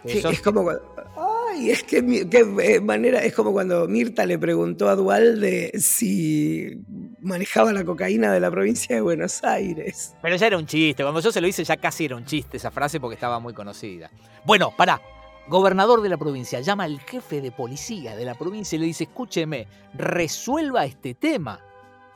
Este, 0.04 0.30
es 0.30 0.42
como 0.42 0.70
Ay, 1.16 1.70
es 1.70 1.84
que 1.84 2.28
qué 2.28 2.40
eh, 2.64 2.82
manera, 2.82 3.20
es 3.20 3.34
como 3.34 3.52
cuando 3.52 3.88
Mirta 3.88 4.26
le 4.26 4.40
preguntó 4.40 4.90
a 4.90 4.96
Dualde 4.96 5.72
si 5.78 6.82
manejaba 7.26 7.74
la 7.74 7.84
cocaína 7.84 8.32
de 8.32 8.40
la 8.40 8.52
provincia 8.52 8.96
de 8.96 9.02
Buenos 9.02 9.44
Aires. 9.44 10.16
Pero 10.22 10.36
ya 10.36 10.48
era 10.48 10.58
un 10.58 10.66
chiste, 10.66 11.04
cuando 11.04 11.20
yo 11.20 11.32
se 11.32 11.42
lo 11.42 11.48
hice 11.48 11.64
ya 11.64 11.78
casi 11.78 12.06
era 12.06 12.16
un 12.16 12.26
chiste 12.26 12.58
esa 12.58 12.72
frase 12.72 13.00
porque 13.00 13.16
estaba 13.16 13.40
muy 13.40 13.54
conocida. 13.54 14.10
Bueno, 14.46 14.72
pará, 14.76 15.02
gobernador 15.48 16.02
de 16.02 16.10
la 16.10 16.18
provincia 16.18 16.62
llama 16.62 16.84
al 16.84 17.00
jefe 17.00 17.42
de 17.42 17.52
policía 17.52 18.16
de 18.16 18.26
la 18.26 18.36
provincia 18.36 18.76
y 18.76 18.80
le 18.80 18.86
dice, 18.86 19.06
escúcheme, 19.06 19.68
resuelva 19.94 20.86
este 20.86 21.16
tema, 21.16 21.60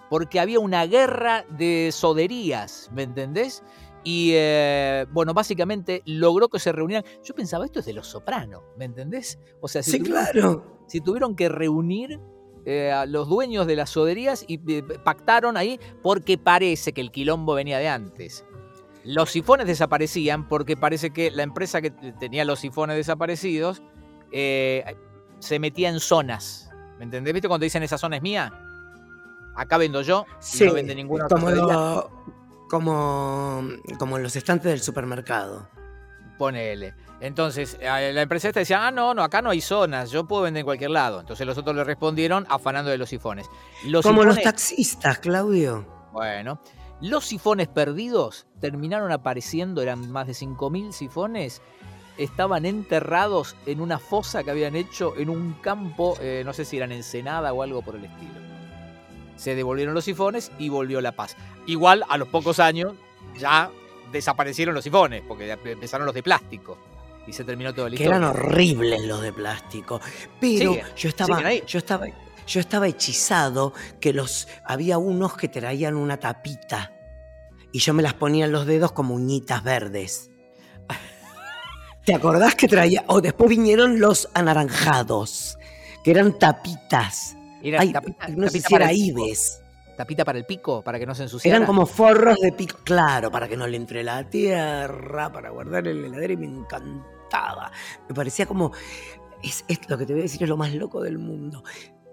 porque 0.09 0.39
había 0.39 0.59
una 0.59 0.85
guerra 0.85 1.45
de 1.49 1.89
soderías, 1.91 2.89
¿me 2.93 3.03
entendés? 3.03 3.63
Y 4.03 4.31
eh, 4.33 5.05
bueno, 5.11 5.33
básicamente 5.33 6.01
logró 6.05 6.47
que 6.47 6.59
se 6.59 6.71
reunieran. 6.71 7.03
Yo 7.23 7.35
pensaba, 7.35 7.65
esto 7.65 7.79
es 7.79 7.85
de 7.85 7.93
los 7.93 8.07
sopranos, 8.07 8.63
¿me 8.77 8.85
entendés? 8.85 9.39
O 9.59 9.67
sea, 9.67 9.83
si 9.83 9.91
sí, 9.91 9.99
claro. 9.99 10.79
Si 10.87 11.01
tuvieron 11.01 11.35
que 11.35 11.49
reunir 11.49 12.19
eh, 12.69 12.91
a 12.91 13.05
los 13.05 13.27
dueños 13.27 13.67
de 13.67 13.75
las 13.75 13.89
soderías 13.89 14.45
y 14.47 14.59
eh, 14.67 14.83
pactaron 15.03 15.57
ahí 15.57 15.79
porque 16.01 16.37
parece 16.37 16.93
que 16.93 17.01
el 17.01 17.11
quilombo 17.11 17.53
venía 17.53 17.79
de 17.79 17.87
antes. 17.87 18.45
Los 19.03 19.31
sifones 19.31 19.65
desaparecían 19.65 20.47
porque 20.47 20.77
parece 20.77 21.11
que 21.11 21.31
la 21.31 21.43
empresa 21.43 21.81
que 21.81 21.91
tenía 21.91 22.45
los 22.45 22.59
sifones 22.59 22.95
desaparecidos 22.97 23.81
se 24.31 25.59
metía 25.59 25.89
en 25.89 25.99
zonas. 25.99 26.69
¿Me 26.99 27.05
entendés? 27.05 27.33
¿Viste 27.33 27.47
cuando 27.47 27.63
dicen 27.63 27.81
esa 27.81 27.97
zona 27.97 28.17
es 28.17 28.21
mía? 28.21 28.53
Acá 29.55 29.77
vendo 29.77 30.01
yo 30.01 30.25
y 30.59 30.63
no 30.65 30.73
vende 30.73 30.93
ninguna 30.93 31.25
otra 31.25 31.39
como, 32.69 33.63
como 33.97 34.17
en 34.17 34.23
los 34.23 34.35
estantes 34.35 34.71
del 34.71 34.81
supermercado. 34.81 35.67
Ponele. 36.39 36.95
Entonces, 37.19 37.77
la 37.81 38.21
empresa 38.21 38.47
esta 38.47 38.61
decía, 38.61 38.87
ah, 38.87 38.91
no, 38.91 39.13
no, 39.13 39.21
acá 39.21 39.41
no 39.41 39.49
hay 39.49 39.59
zonas, 39.59 40.09
yo 40.09 40.25
puedo 40.25 40.43
vender 40.43 40.61
en 40.61 40.65
cualquier 40.65 40.89
lado. 40.91 41.19
Entonces 41.19 41.45
los 41.45 41.57
otros 41.57 41.75
le 41.75 41.83
respondieron 41.83 42.47
afanando 42.49 42.89
de 42.89 42.97
los 42.97 43.09
sifones. 43.09 43.47
como 44.01 44.23
los 44.23 44.41
taxistas, 44.41 45.19
Claudio. 45.19 45.85
Bueno, 46.13 46.61
los 47.01 47.25
sifones 47.25 47.67
perdidos 47.67 48.47
terminaron 48.61 49.11
apareciendo, 49.11 49.81
eran 49.81 50.09
más 50.11 50.27
de 50.27 50.33
5.000 50.33 50.93
sifones, 50.93 51.61
estaban 52.17 52.65
enterrados 52.65 53.57
en 53.65 53.81
una 53.81 53.99
fosa 53.99 54.43
que 54.43 54.51
habían 54.51 54.77
hecho 54.77 55.13
en 55.17 55.29
un 55.29 55.53
campo, 55.61 56.17
eh, 56.21 56.41
no 56.45 56.53
sé 56.53 56.63
si 56.65 56.77
eran 56.77 56.93
Ensenada 56.93 57.53
o 57.53 57.61
algo 57.61 57.81
por 57.81 57.97
el 57.97 58.05
estilo 58.05 58.49
se 59.39 59.55
devolvieron 59.55 59.95
los 59.95 60.03
sifones 60.03 60.51
y 60.59 60.67
volvió 60.67 60.99
la 60.99 61.13
paz. 61.13 61.37
Igual 61.65 62.03
a 62.09 62.17
los 62.17 62.27
pocos 62.27 62.59
años 62.59 62.93
ya 63.37 63.71
desaparecieron 64.11 64.75
los 64.75 64.83
sifones, 64.83 65.23
porque 65.27 65.51
empezaron 65.51 66.05
los 66.05 66.15
de 66.15 66.23
plástico. 66.23 66.77
Y 67.27 67.33
se 67.33 67.43
terminó 67.43 67.73
todo 67.73 67.87
el 67.87 67.95
Que 67.95 68.05
eran 68.05 68.23
horribles 68.23 69.01
los 69.03 69.21
de 69.21 69.31
plástico. 69.31 70.01
Pero 70.39 70.75
yo 70.95 71.09
estaba. 71.09 71.53
Yo 71.53 71.77
estaba. 71.77 72.07
Yo 72.47 72.59
estaba 72.59 72.87
hechizado 72.87 73.73
que 73.99 74.13
los. 74.13 74.47
Había 74.65 74.97
unos 74.97 75.37
que 75.37 75.47
traían 75.47 75.95
una 75.95 76.17
tapita. 76.17 76.93
Y 77.71 77.79
yo 77.79 77.93
me 77.93 78.01
las 78.01 78.15
ponía 78.15 78.45
en 78.45 78.51
los 78.51 78.65
dedos 78.65 78.93
como 78.93 79.13
uñitas 79.13 79.63
verdes. 79.63 80.31
¿Te 82.05 82.15
acordás 82.15 82.55
que 82.55 82.67
traía? 82.67 83.03
O 83.07 83.21
después 83.21 83.47
vinieron 83.47 83.99
los 83.99 84.27
anaranjados, 84.33 85.59
que 86.03 86.09
eran 86.09 86.39
tapitas 86.39 87.35
era 87.63 87.91
tapita, 87.91 88.27
no 88.29 88.49
sé 88.49 88.61
si 88.61 88.75
era 88.75 88.93
Ives. 88.93 89.58
Tapita 89.99 90.23
para 90.23 90.37
el 90.37 90.45
pico, 90.45 90.81
para 90.81 90.97
que 90.97 91.05
no 91.05 91.13
se 91.13 91.23
ensuciara. 91.23 91.57
Eran 91.57 91.67
como 91.67 91.85
forros 91.85 92.37
de 92.39 92.53
pico, 92.53 92.77
claro, 92.85 93.29
para 93.29 93.49
que 93.49 93.57
no 93.57 93.67
le 93.67 93.75
entre 93.75 94.01
la 94.01 94.29
tierra, 94.29 95.29
para 95.29 95.49
guardar 95.49 95.89
el 95.89 96.05
heladero 96.05 96.31
y 96.31 96.37
me 96.37 96.45
encantaba. 96.45 97.69
Me 98.07 98.15
parecía 98.15 98.45
como, 98.45 98.71
es, 99.43 99.65
lo 99.89 99.97
que 99.97 100.05
te 100.05 100.13
voy 100.13 100.21
a 100.21 100.23
decir 100.23 100.41
es 100.41 100.47
lo 100.47 100.55
más 100.55 100.73
loco 100.73 101.01
del 101.01 101.17
mundo. 101.17 101.65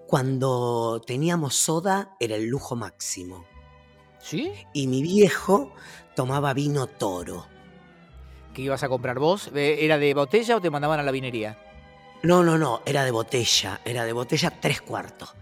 Cuando 0.08 1.00
teníamos 1.06 1.54
soda 1.54 2.16
era 2.18 2.34
el 2.34 2.46
lujo 2.46 2.74
máximo. 2.74 3.44
¿Sí? 4.18 4.52
Y 4.72 4.88
mi 4.88 5.00
viejo 5.00 5.72
tomaba 6.16 6.54
vino 6.54 6.88
toro. 6.88 7.46
¿Qué 8.52 8.62
ibas 8.62 8.82
a 8.82 8.88
comprar 8.88 9.20
vos? 9.20 9.52
¿Era 9.54 9.96
de 9.96 10.12
botella 10.12 10.56
o 10.56 10.60
te 10.60 10.70
mandaban 10.70 10.98
a 10.98 11.04
la 11.04 11.12
vinería? 11.12 11.56
No, 12.24 12.42
no, 12.42 12.58
no, 12.58 12.82
era 12.84 13.04
de 13.04 13.12
botella, 13.12 13.80
era 13.84 14.04
de 14.04 14.12
botella 14.12 14.50
tres 14.60 14.82
cuartos, 14.82 15.36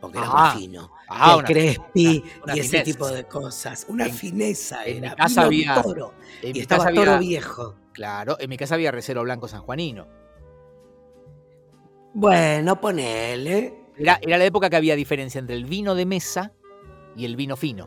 porque 0.00 0.18
era 0.18 0.30
muy 0.30 0.60
fino. 0.60 0.99
Ah, 1.12 1.36
el 1.38 1.44
crespi 1.44 2.22
y 2.54 2.58
ese 2.58 2.82
tipo 2.82 3.08
de 3.08 3.24
cosas. 3.24 3.84
Una 3.88 4.08
fineza 4.08 4.84
en 4.84 4.98
era. 4.98 5.10
Mi 5.10 5.16
casa 5.16 5.42
había, 5.42 5.82
toro. 5.82 6.14
y 6.42 6.60
estaba 6.60 6.92
toro 6.92 7.18
viejo. 7.18 7.76
Claro, 7.92 8.36
en 8.38 8.48
mi 8.48 8.56
casa 8.56 8.76
había 8.76 8.92
recero 8.92 9.22
blanco 9.22 9.48
sanjuanino. 9.48 10.06
Bueno, 12.14 12.80
ponele. 12.80 13.74
Era, 13.98 14.18
era 14.22 14.38
la 14.38 14.44
época 14.44 14.70
que 14.70 14.76
había 14.76 14.94
diferencia 14.94 15.40
entre 15.40 15.56
el 15.56 15.64
vino 15.64 15.94
de 15.96 16.06
mesa 16.06 16.52
y 17.16 17.24
el 17.24 17.34
vino 17.34 17.56
fino. 17.56 17.86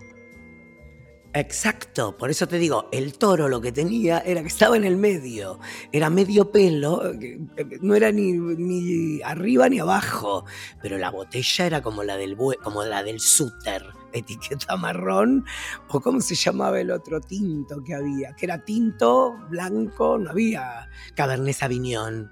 Exacto, 1.36 2.16
por 2.16 2.30
eso 2.30 2.48
te 2.48 2.60
digo, 2.60 2.90
el 2.92 3.18
toro 3.18 3.50
lo 3.50 3.60
que 3.60 3.72
tenía 3.72 4.20
era 4.20 4.42
que 4.42 4.48
estaba 4.48 4.78
en 4.78 4.84
el 4.84 4.98
medio, 4.98 5.60
era 5.92 6.12
medio 6.12 6.52
pelo, 6.52 7.12
eh, 7.12 7.40
no 7.82 7.96
era 7.96 8.12
ni, 8.12 8.34
ni 8.34 9.20
arriba 9.24 9.68
ni 9.68 9.80
abajo, 9.80 10.46
pero 10.80 11.00
la 11.00 11.10
botella 11.10 11.66
era 11.66 11.82
como 11.82 12.04
la 12.04 12.18
del 12.18 12.38
como 12.64 12.84
la 12.84 13.02
del 13.02 13.20
Suter, 13.20 13.84
etiqueta 14.14 14.78
marrón, 14.78 15.44
o 15.90 16.00
cómo 16.02 16.22
se 16.22 16.36
llamaba 16.36 16.80
el 16.80 16.92
otro 16.92 17.20
tinto 17.20 17.84
que 17.84 17.96
había, 17.96 18.36
que 18.36 18.46
era 18.46 18.64
tinto, 18.64 19.36
blanco, 19.50 20.20
no 20.20 20.30
había 20.30 20.88
Cabernet 21.16 21.56
Sauvignon. 21.56 22.32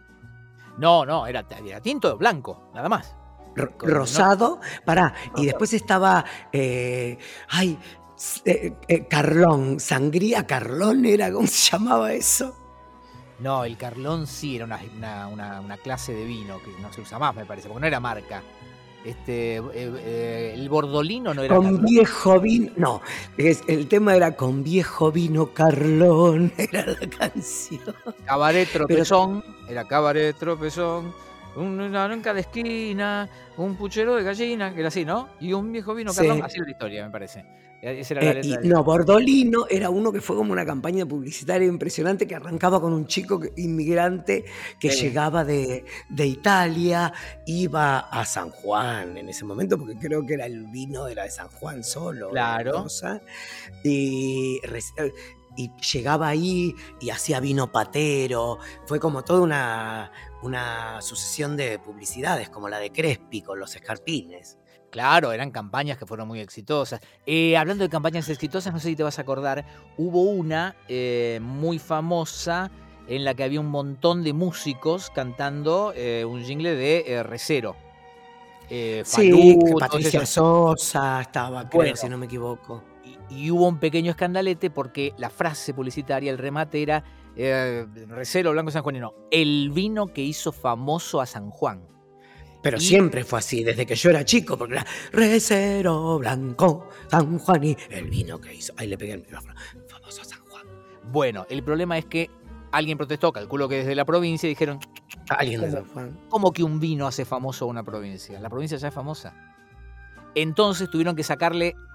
No, 0.78 1.08
no, 1.08 1.26
era, 1.26 1.44
era 1.66 1.82
tinto 1.82 2.18
blanco, 2.18 2.70
nada 2.76 2.88
más. 2.88 3.16
rosado, 3.80 4.62
pará, 4.86 5.14
y 5.36 5.46
después 5.48 5.74
estaba, 5.74 6.24
eh, 6.54 7.18
ay, 7.50 7.78
eh, 8.46 8.74
eh, 8.88 9.06
Carlón, 9.08 9.80
sangría 9.80 10.46
Carlón 10.46 11.06
era, 11.06 11.32
¿cómo 11.32 11.48
se 11.48 11.72
llamaba 11.72 12.14
eso? 12.14 12.56
No, 13.40 13.66
el 13.66 13.78
Carlón 13.78 14.28
sí 14.28 14.58
era 14.58 14.66
una, 14.66 15.78
clase 15.84 16.14
de 16.14 16.26
vino 16.26 16.60
que 16.60 16.70
no 16.82 16.94
se 16.94 17.02
usa 17.02 17.18
más, 17.18 17.36
me 17.36 17.46
parece, 17.46 17.68
porque 17.68 17.82
no 17.82 17.88
era 17.88 18.00
marca. 18.00 18.44
Este, 19.04 19.56
eh, 19.74 20.52
el 20.54 20.70
bordolino 20.70 21.34
no 21.34 21.42
era. 21.42 21.56
Con 21.56 21.84
viejo 21.84 22.40
vino, 22.40 22.72
no, 22.78 23.02
es, 23.36 23.64
el 23.68 23.88
tema 23.88 24.16
era 24.16 24.36
con 24.36 24.64
viejo 24.64 25.12
vino 25.12 25.48
Carlón, 25.54 26.54
era 26.58 26.86
la 26.86 27.10
canción. 27.10 27.96
Cabaret 28.26 28.72
tropezón, 28.72 29.44
era 29.68 29.88
cabaret 29.88 30.38
tropezón 30.38 31.12
una 31.56 32.08
nunca 32.08 32.34
de 32.34 32.42
esquina, 32.42 33.30
un 33.58 33.76
puchero 33.76 34.16
de 34.16 34.24
gallina, 34.24 34.74
que 34.74 34.80
era 34.80 34.88
así, 34.88 35.06
¿no? 35.06 35.30
Y 35.40 35.54
un 35.54 35.72
viejo 35.72 35.94
vino 35.94 36.14
Carlón, 36.14 36.44
así 36.44 36.58
era 36.58 36.66
la 36.66 36.72
historia, 36.72 37.06
me 37.06 37.12
parece. 37.12 37.46
Eh, 37.84 38.60
no, 38.64 38.84
Bordolino 38.84 39.66
era 39.68 39.90
uno 39.90 40.12
que 40.12 40.22
fue 40.22 40.36
como 40.36 40.54
una 40.54 40.64
campaña 40.64 41.04
publicitaria 41.04 41.68
impresionante 41.68 42.28
que 42.28 42.36
arrancaba 42.36 42.80
con 42.80 42.94
un 42.94 43.08
chico 43.08 43.42
inmigrante 43.58 44.46
que 44.80 44.90
llegaba 44.90 45.44
de, 45.44 45.84
Italia, 46.16 47.12
iba 47.48 48.00
a 48.00 48.24
San 48.24 48.52
Juan 48.52 49.18
en 49.18 49.30
ese 49.30 49.46
momento, 49.46 49.80
porque 49.80 49.96
creo 49.96 50.24
que 50.24 50.36
era 50.36 50.46
el 50.46 50.68
vino, 50.68 51.08
era 51.08 51.24
de 51.24 51.32
San 51.32 51.48
Juan 51.48 51.84
solo. 51.84 52.30
Claro. 52.30 52.86
y, 53.84 54.60
y 55.58 55.72
llegaba 55.92 56.28
ahí 56.28 56.76
y 57.00 57.10
hacía 57.10 57.40
vino 57.40 57.72
patero. 57.72 58.60
Fue 58.86 59.00
como 59.00 59.24
toda 59.24 59.42
una, 59.42 60.12
una 60.44 61.02
sucesión 61.02 61.56
de 61.58 61.80
publicidades 61.80 62.50
como 62.50 62.70
la 62.70 62.80
de 62.80 62.92
Crespi 62.92 63.42
con 63.42 63.60
los 63.60 63.76
escarpines. 63.76 64.58
Claro, 64.92 65.32
eran 65.32 65.52
campañas 65.52 65.98
que 65.98 66.06
fueron 66.06 66.28
muy 66.28 66.42
exitosas. 66.42 67.00
Eh, 67.26 67.56
hablando 67.56 67.84
de 67.86 67.90
campañas 67.90 68.28
exitosas, 68.28 68.74
no 68.74 68.80
sé 68.80 68.90
si 68.90 68.96
te 68.96 69.04
vas 69.04 69.18
a 69.20 69.22
acordar, 69.22 69.66
hubo 69.98 70.24
una 70.24 70.76
eh, 70.90 71.40
muy 71.42 71.80
famosa 71.80 72.70
en 73.08 73.24
la 73.24 73.34
que 73.34 73.44
había 73.46 73.62
un 73.62 73.70
montón 73.70 74.22
de 74.24 74.34
músicos 74.34 75.10
cantando 75.10 75.94
eh, 75.96 76.26
un 76.26 76.44
jingle 76.44 76.76
de 76.76 77.24
Recero. 77.24 77.76
sí, 78.70 79.58
Patricia 79.80 80.26
Sosa 80.26 81.22
estaba, 81.22 81.70
creo, 81.70 81.96
si 81.96 82.10
no 82.10 82.18
me 82.18 82.26
equivoco. 82.26 82.84
Y, 83.30 83.50
hubo 83.50 83.68
un 83.68 83.80
pequeño 83.80 84.12
escandalete 84.12 84.70
porque 84.70 85.14
la 85.18 85.30
frase 85.30 85.74
publicitaria, 85.74 86.32
el 86.32 86.38
remate 86.38 86.82
era 86.84 87.04
Recero 87.36 88.52
Blanco 88.52 88.72
Sanjuanino, 88.72 89.14
el 89.32 89.72
vino 89.72 90.08
que 90.08 90.22
hizo 90.22 90.52
famoso 90.52 91.22
a 91.22 91.26
San 91.26 91.50
Juan. 91.50 91.88
Pero 92.62 92.80
siempre 92.80 93.24
fue 93.24 93.40
así, 93.40 93.64
desde 93.64 93.86
que 93.86 93.96
yo 93.96 94.12
era 94.12 94.24
chico, 94.24 94.58
porque 94.58 94.76
era 94.76 94.86
Recero 95.12 96.20
Blanco, 96.20 96.90
San 97.08 97.40
Juan 97.40 97.64
y 97.64 97.78
el 97.90 98.08
vino 98.10 98.40
que 98.40 98.54
hizo. 98.54 98.74
Ahí 98.78 98.88
le 98.88 98.98
pegué 98.98 99.14
el 99.14 99.22
micrófono. 99.22 99.56
Famoso 99.88 100.24
San 100.24 100.46
Juan. 100.48 100.66
Bueno, 101.12 101.48
el 101.50 101.64
problema 101.64 101.98
es 101.98 102.06
que 102.06 102.30
alguien 102.72 102.98
protestó, 102.98 103.32
calculo 103.32 103.68
que 103.68 103.78
desde 103.78 103.96
la 103.96 104.06
provincia, 104.06 104.48
dijeron. 104.48 104.80
Alguien 105.30 105.62
de 105.62 105.72
San 105.72 105.86
Juan. 105.86 106.20
¿Cómo 106.30 106.54
que 106.54 106.64
un 106.64 106.80
vino 106.80 107.08
hace 107.08 107.26
famoso 107.26 107.66
a 107.66 107.68
una 107.70 107.84
provincia? 107.84 108.40
La 108.40 108.50
provincia 108.50 108.78
ya 108.78 108.90
es 108.90 108.94
famosa. 108.94 109.34
Entonces 110.36 110.90
tuvieron 110.90 111.16
que 111.16 111.24
sacarle. 111.24 111.76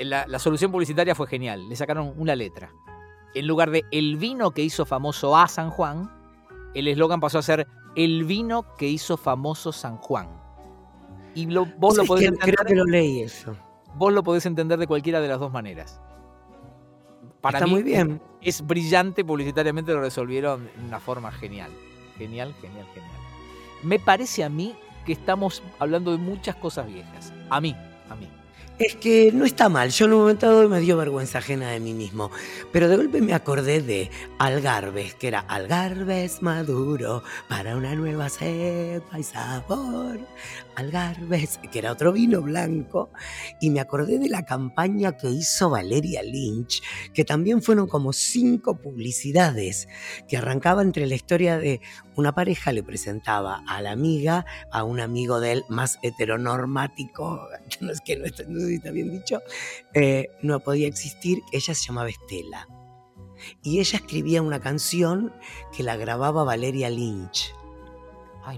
La, 0.00 0.24
la 0.26 0.38
solución 0.38 0.72
publicitaria 0.72 1.14
fue 1.14 1.26
genial. 1.26 1.68
Le 1.68 1.76
sacaron 1.76 2.14
una 2.16 2.34
letra. 2.34 2.72
En 3.34 3.46
lugar 3.46 3.70
de 3.70 3.84
el 3.90 4.16
vino 4.16 4.52
que 4.52 4.62
hizo 4.62 4.86
famoso 4.86 5.36
a 5.36 5.48
San 5.48 5.70
Juan, 5.70 6.10
el 6.74 6.88
eslogan 6.88 7.20
pasó 7.20 7.38
a 7.38 7.42
ser 7.42 7.66
el 7.96 8.24
vino 8.24 8.64
que 8.76 8.88
hizo 8.88 9.16
famoso 9.16 9.72
San 9.72 9.96
Juan. 9.96 10.28
Y 11.34 11.46
vos 11.46 11.96
lo 11.96 12.04
podés 12.04 12.28
entender. 12.28 12.54
Creo 12.54 12.66
que 12.66 12.74
lo 12.74 12.84
leí 12.84 13.22
eso. 13.22 13.56
Vos 13.96 14.12
lo 14.12 14.22
podés 14.22 14.46
entender 14.46 14.78
de 14.78 14.86
cualquiera 14.86 15.20
de 15.20 15.28
las 15.28 15.40
dos 15.40 15.52
maneras. 15.52 16.00
Para 17.40 17.58
Está 17.58 17.66
muy 17.66 17.82
bien. 17.82 18.20
Es, 18.40 18.66
brillante, 18.66 19.24
publicitariamente 19.24 19.92
lo 19.92 20.00
resolvieron 20.00 20.64
de 20.64 20.84
una 20.86 21.00
forma 21.00 21.30
genial. 21.30 21.70
Genial, 22.16 22.54
genial, 22.60 22.86
genial. 22.94 23.12
Me 23.82 23.98
parece 23.98 24.44
a 24.44 24.48
mí 24.48 24.74
que 25.04 25.12
estamos 25.12 25.62
hablando 25.78 26.10
de 26.12 26.18
muchas 26.18 26.56
cosas 26.56 26.86
viejas. 26.86 27.32
A 27.50 27.60
mí, 27.60 27.76
a 28.08 28.14
mí. 28.14 28.28
Es 28.76 28.96
que 28.96 29.30
no 29.32 29.44
está 29.44 29.68
mal. 29.68 29.90
Yo 29.90 30.06
en 30.06 30.14
un 30.14 30.20
momento 30.20 30.46
dado 30.46 30.68
me 30.68 30.80
dio 30.80 30.96
vergüenza 30.96 31.38
ajena 31.38 31.70
de 31.70 31.78
mí 31.78 31.94
mismo. 31.94 32.32
Pero 32.72 32.88
de 32.88 32.96
golpe 32.96 33.20
me 33.20 33.32
acordé 33.32 33.80
de 33.80 34.10
Algarbes, 34.38 35.14
que 35.14 35.28
era 35.28 35.40
Algarbes 35.40 36.42
maduro 36.42 37.22
para 37.48 37.76
una 37.76 37.94
nueva 37.94 38.28
cepa 38.28 39.18
y 39.18 39.22
sabor. 39.22 40.18
Algarbes, 40.76 41.58
que 41.70 41.78
era 41.78 41.92
otro 41.92 42.12
vino 42.12 42.42
blanco. 42.42 43.10
Y 43.60 43.70
me 43.70 43.80
acordé 43.80 44.18
de 44.18 44.28
la 44.28 44.44
campaña 44.44 45.16
que 45.16 45.30
hizo 45.30 45.70
Valeria 45.70 46.22
Lynch, 46.22 46.82
que 47.12 47.24
también 47.24 47.62
fueron 47.62 47.86
como 47.86 48.12
cinco 48.12 48.80
publicidades 48.80 49.88
que 50.28 50.36
arrancaban 50.36 50.86
entre 50.86 51.06
la 51.06 51.14
historia 51.14 51.58
de 51.58 51.80
una 52.16 52.34
pareja 52.34 52.72
le 52.72 52.82
presentaba 52.82 53.62
a 53.66 53.82
la 53.82 53.90
amiga 53.90 54.46
a 54.70 54.84
un 54.84 55.00
amigo 55.00 55.40
de 55.40 55.52
él 55.52 55.64
más 55.68 55.98
heteronormático, 56.02 57.48
que 57.68 57.84
no 57.84 57.92
es 57.92 58.00
que 58.00 58.16
no, 58.16 58.26
está, 58.26 58.90
bien 58.90 59.10
dicho, 59.10 59.40
eh, 59.94 60.28
no 60.42 60.60
podía 60.60 60.86
existir, 60.86 61.40
ella 61.52 61.74
se 61.74 61.86
llamaba 61.86 62.08
Estela. 62.08 62.68
Y 63.62 63.80
ella 63.80 63.98
escribía 63.98 64.42
una 64.42 64.60
canción 64.60 65.32
que 65.76 65.82
la 65.82 65.96
grababa 65.96 66.44
Valeria 66.44 66.88
Lynch. 66.88 67.52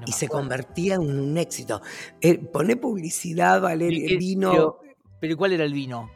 Y 0.06 0.12
se 0.12 0.28
convertía 0.28 0.94
en 0.94 1.02
un 1.02 1.36
éxito. 1.36 1.80
Eh, 2.20 2.38
pone 2.38 2.76
publicidad, 2.76 3.60
Valeria, 3.60 4.18
vino. 4.18 4.50
Pero, 4.50 4.80
pero 5.20 5.36
¿cuál 5.36 5.52
era 5.52 5.64
el 5.64 5.72
vino? 5.72 6.10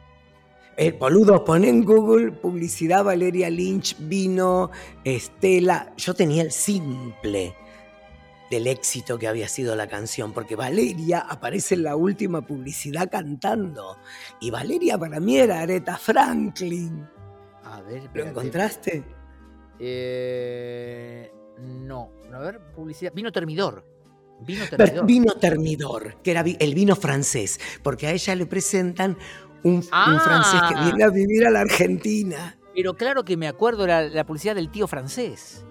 Eh, 0.77 0.91
boludo, 0.91 1.43
pon 1.43 1.65
en 1.65 1.83
Google 1.83 2.31
publicidad 2.31 3.03
Valeria 3.03 3.49
Lynch, 3.49 3.95
vino, 3.99 4.71
Estela. 5.03 5.93
Yo 5.97 6.13
tenía 6.13 6.41
el 6.43 6.51
simple 6.51 7.55
del 8.49 8.67
éxito 8.67 9.19
que 9.19 9.27
había 9.27 9.47
sido 9.47 9.75
la 9.75 9.87
canción, 9.87 10.33
porque 10.33 10.55
Valeria 10.55 11.19
aparece 11.19 11.75
en 11.75 11.83
la 11.83 11.95
última 11.95 12.41
publicidad 12.41 13.09
cantando. 13.11 13.97
Y 14.39 14.49
Valeria 14.49 14.97
para 14.97 15.19
mí 15.19 15.37
era 15.37 15.61
Aretha 15.61 15.97
Franklin. 15.97 17.07
A 17.63 17.81
ver, 17.81 18.09
¿lo 18.13 18.25
encontraste? 18.25 19.03
Eh, 19.79 21.31
no, 21.61 22.11
a 22.33 22.39
ver, 22.39 22.59
publicidad. 22.75 23.11
Vino 23.13 23.31
Termidor. 23.31 23.85
Vino 24.41 24.65
Termidor. 24.67 25.05
Vino 25.05 25.33
Termidor, 25.33 26.15
que 26.23 26.31
era 26.31 26.41
el 26.41 26.73
vino 26.73 26.95
francés, 26.95 27.59
porque 27.83 28.07
a 28.07 28.11
ella 28.11 28.35
le 28.35 28.45
presentan 28.45 29.17
un, 29.63 29.83
francés 29.83 30.61
que 30.69 30.75
viene 30.83 31.03
a 31.03 31.07
ah. 31.07 31.11
vivir 31.11 31.45
a 31.45 31.51
la 31.51 31.61
Argentina. 31.61 32.57
Pero 32.73 32.95
claro 32.95 33.23
que 33.23 33.37
me 33.37 33.47
acuerdo 33.47 33.85
la, 33.85 34.01
la 34.01 34.25
publicidad 34.25 34.55
del 34.55 34.71
tío 34.71 34.87
francés. 34.87 35.63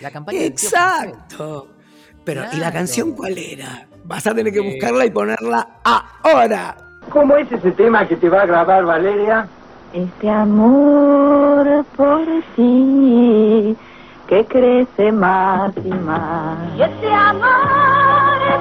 La 0.00 0.10
campaña 0.10 0.44
Exacto. 0.44 1.68
Pero, 2.24 2.42
¿y 2.52 2.56
la 2.58 2.70
canción 2.70 3.12
cuál 3.12 3.38
era? 3.38 3.88
Vas 4.04 4.26
a 4.26 4.34
tener 4.34 4.52
que 4.52 4.58
eh. 4.58 4.72
buscarla 4.72 5.06
y 5.06 5.10
ponerla 5.10 5.80
ahora. 6.22 6.76
¿Cómo 7.10 7.36
es 7.36 7.50
ese 7.50 7.70
tema 7.72 8.06
que 8.06 8.16
te 8.16 8.28
va 8.28 8.42
a 8.42 8.46
grabar 8.46 8.84
Valeria? 8.84 9.48
Este 9.94 10.28
amor 10.28 11.86
por 11.96 12.26
sí 12.54 13.74
que 14.28 14.44
crece 14.44 15.10
más 15.10 15.72
y 15.82 15.88
más. 15.88 16.58
Y 16.76 16.82
este 16.82 17.14
amor 17.14 17.48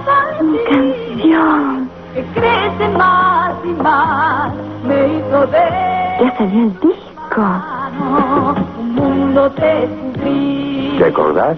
por 0.06 0.24
sí. 0.40 0.60
Canción 0.70 1.90
que 2.14 2.24
crece 2.34 2.88
más 2.98 3.54
y 3.66 3.74
más, 3.84 4.54
me 4.84 5.08
hizo 5.16 5.48
ver. 5.48 5.74
Ya 6.22 6.38
salió 6.38 6.64
el 6.64 6.80
disco. 6.80 7.42
Un 8.80 8.96
mundo 8.96 9.50
descubrir. 9.50 10.98
¿Te 11.00 11.06
acordás? 11.06 11.58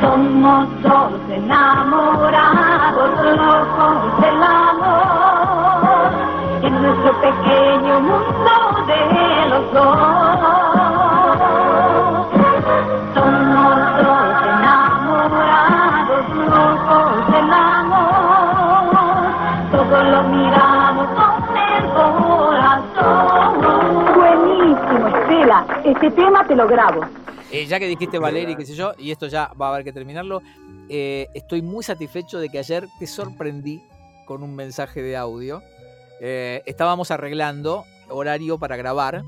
Somos 0.00 0.68
dos 0.82 1.12
enamorados, 1.30 3.10
locos 3.36 4.20
del 4.22 4.42
amor. 4.42 6.10
En 6.62 6.82
nuestro 6.82 7.12
pequeño 7.20 8.00
mundo 8.00 8.54
de 8.86 9.48
los 9.50 9.72
dos. 9.74 10.73
Este 25.94 26.10
tema 26.10 26.46
te 26.46 26.54
lo 26.54 26.66
grabo. 26.66 27.02
Eh, 27.50 27.66
ya 27.66 27.78
que 27.78 27.86
dijiste 27.86 28.18
Valeria, 28.18 28.56
qué 28.56 28.66
sé 28.66 28.74
yo, 28.74 28.92
y 28.98 29.10
esto 29.10 29.26
ya 29.26 29.52
va 29.60 29.68
a 29.68 29.74
haber 29.74 29.84
que 29.84 29.92
terminarlo, 29.92 30.42
eh, 30.88 31.28
estoy 31.34 31.62
muy 31.62 31.84
satisfecho 31.84 32.38
de 32.38 32.48
que 32.48 32.58
ayer 32.58 32.88
te 32.98 33.06
sorprendí 33.06 33.82
con 34.26 34.42
un 34.42 34.54
mensaje 34.54 35.02
de 35.02 35.16
audio. 35.16 35.62
Eh, 36.20 36.62
estábamos 36.66 37.10
arreglando 37.10 37.84
horario 38.08 38.58
para 38.58 38.76
grabar. 38.76 39.22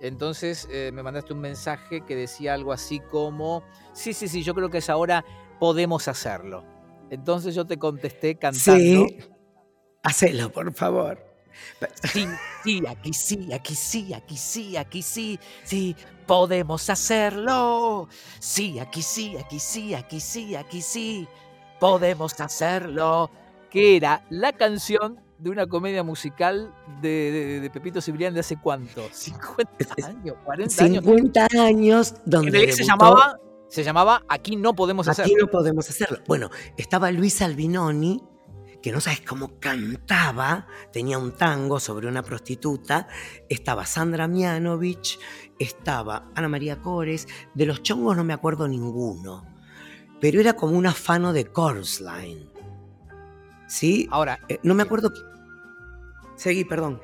Entonces 0.00 0.68
me 0.92 1.00
mandaste 1.04 1.32
un 1.32 1.38
mensaje 1.38 2.00
que 2.00 2.16
decía 2.16 2.54
algo 2.54 2.72
así 2.72 2.98
como, 2.98 3.62
sí, 3.92 4.12
sí, 4.12 4.26
sí, 4.26 4.42
yo 4.42 4.52
creo 4.52 4.68
que 4.68 4.78
es 4.78 4.90
ahora 4.90 5.24
podemos 5.60 6.08
hacerlo. 6.08 6.64
Entonces 7.08 7.54
yo 7.54 7.64
te 7.66 7.78
contesté 7.78 8.34
cantando. 8.34 9.06
Sí, 9.06 9.18
hacelo, 10.02 10.50
por 10.50 10.72
favor. 10.74 11.31
Sí, 12.12 12.26
sí, 12.64 12.82
aquí 12.86 13.12
sí, 13.12 13.52
aquí 13.52 13.74
sí, 13.74 14.14
aquí 14.14 14.36
sí, 14.36 14.76
aquí 14.76 15.02
sí, 15.02 15.38
sí, 15.64 15.96
podemos 16.26 16.88
hacerlo. 16.90 18.08
Sí, 18.38 18.78
aquí 18.78 19.02
sí, 19.02 19.36
aquí 19.36 19.58
sí, 19.58 19.94
aquí 19.94 20.20
sí, 20.20 20.54
aquí 20.54 20.82
sí, 20.82 21.28
podemos 21.80 22.38
hacerlo. 22.40 23.30
Que 23.70 23.96
era 23.96 24.24
la 24.28 24.52
canción 24.52 25.18
de 25.38 25.50
una 25.50 25.66
comedia 25.66 26.02
musical 26.02 26.72
de, 27.00 27.68
Pepito 27.72 28.00
Cibrián 28.00 28.34
de 28.34 28.40
hace 28.40 28.56
cuánto? 28.56 29.02
50 29.12 29.86
años, 30.06 30.36
40 30.44 30.84
años. 30.84 31.04
50 31.04 31.48
años 31.58 32.14
donde 32.24 32.72
se 32.72 32.84
llamaba 32.84 33.38
se 33.72 33.82
llamaba 33.82 34.22
Aquí 34.28 34.56
no 34.56 34.74
podemos 34.74 35.08
hacerlo. 35.08 35.32
Aquí 35.32 35.40
no 35.40 35.50
podemos 35.50 35.88
hacerlo. 35.88 36.18
Bueno, 36.26 36.50
estaba 36.76 37.10
Luis 37.10 37.40
Albinoni 37.40 38.22
que 38.82 38.92
no 38.92 39.00
sabes 39.00 39.20
cómo 39.20 39.60
cantaba, 39.60 40.66
tenía 40.92 41.18
un 41.18 41.32
tango 41.32 41.78
sobre 41.78 42.08
una 42.08 42.22
prostituta, 42.22 43.08
estaba 43.48 43.86
Sandra 43.86 44.26
Mianovich, 44.26 45.18
estaba 45.58 46.30
Ana 46.34 46.48
María 46.48 46.80
Cores, 46.80 47.28
de 47.54 47.66
los 47.66 47.82
chongos 47.82 48.16
no 48.16 48.24
me 48.24 48.32
acuerdo 48.32 48.66
ninguno, 48.66 49.46
pero 50.20 50.40
era 50.40 50.54
como 50.54 50.76
un 50.76 50.86
afano 50.86 51.32
de 51.32 51.46
Corsline. 51.46 52.50
¿Sí? 53.68 54.06
Ahora, 54.10 54.40
eh, 54.48 54.58
no 54.64 54.74
me 54.74 54.82
acuerdo. 54.82 55.10
Seguí, 56.36 56.64
perdón. 56.64 57.00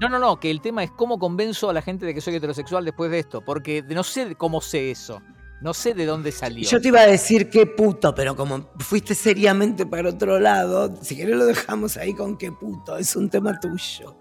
No, 0.00 0.08
no, 0.08 0.18
no, 0.18 0.40
que 0.40 0.50
el 0.50 0.60
tema 0.60 0.82
es 0.82 0.90
cómo 0.90 1.18
convenzo 1.18 1.70
a 1.70 1.72
la 1.72 1.82
gente 1.82 2.06
de 2.06 2.14
que 2.14 2.20
soy 2.20 2.34
heterosexual 2.34 2.84
después 2.84 3.10
de 3.10 3.20
esto, 3.20 3.44
porque 3.44 3.82
no 3.82 4.02
sé 4.02 4.34
cómo 4.34 4.60
sé 4.60 4.90
eso. 4.90 5.22
No 5.62 5.72
sé 5.74 5.94
de 5.94 6.06
dónde 6.06 6.32
salió. 6.32 6.68
Yo 6.68 6.80
te 6.80 6.88
iba 6.88 7.00
a 7.00 7.06
decir 7.06 7.48
qué 7.48 7.66
puto, 7.66 8.14
pero 8.14 8.34
como 8.34 8.68
fuiste 8.78 9.14
seriamente 9.14 9.86
para 9.86 10.08
otro 10.10 10.38
lado, 10.40 10.94
si 11.02 11.16
querés 11.16 11.36
lo 11.36 11.44
dejamos 11.46 11.96
ahí 11.96 12.14
con 12.14 12.36
qué 12.36 12.50
puto, 12.52 12.96
es 12.96 13.14
un 13.16 13.30
tema 13.30 13.58
tuyo. 13.60 14.16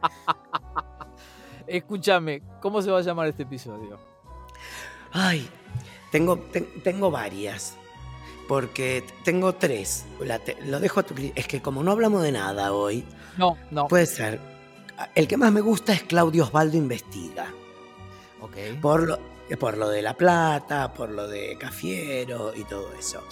Escúchame, 1.66 2.42
¿cómo 2.60 2.80
se 2.80 2.90
va 2.90 2.98
a 2.98 3.02
llamar 3.02 3.26
este 3.28 3.42
episodio? 3.42 3.98
Ay, 5.12 5.48
tengo, 6.10 6.38
ten- 6.38 6.82
tengo 6.82 7.10
varias. 7.10 7.74
Porque 8.46 9.04
tengo 9.24 9.54
tres. 9.54 10.06
La 10.20 10.38
te- 10.38 10.56
lo 10.64 10.80
dejo 10.80 11.00
a 11.00 11.02
tu 11.02 11.14
Es 11.34 11.46
que 11.46 11.60
como 11.60 11.82
no 11.82 11.92
hablamos 11.92 12.22
de 12.22 12.32
nada 12.32 12.72
hoy, 12.72 13.04
No, 13.36 13.58
no. 13.70 13.88
puede 13.88 14.06
ser. 14.06 14.40
El 15.14 15.28
que 15.28 15.36
más 15.36 15.52
me 15.52 15.60
gusta 15.60 15.92
es 15.92 16.02
Claudio 16.04 16.44
Osvaldo 16.44 16.76
Investiga. 16.78 17.46
ok. 18.40 18.80
Por 18.80 19.06
lo, 19.06 19.18
por 19.56 19.76
lo 19.78 19.88
de 19.88 20.02
La 20.02 20.14
Plata, 20.14 20.92
por 20.92 21.10
lo 21.10 21.26
de 21.26 21.56
Cafiero 21.58 22.54
y 22.54 22.64
todo 22.64 22.92
eso. 22.94 23.22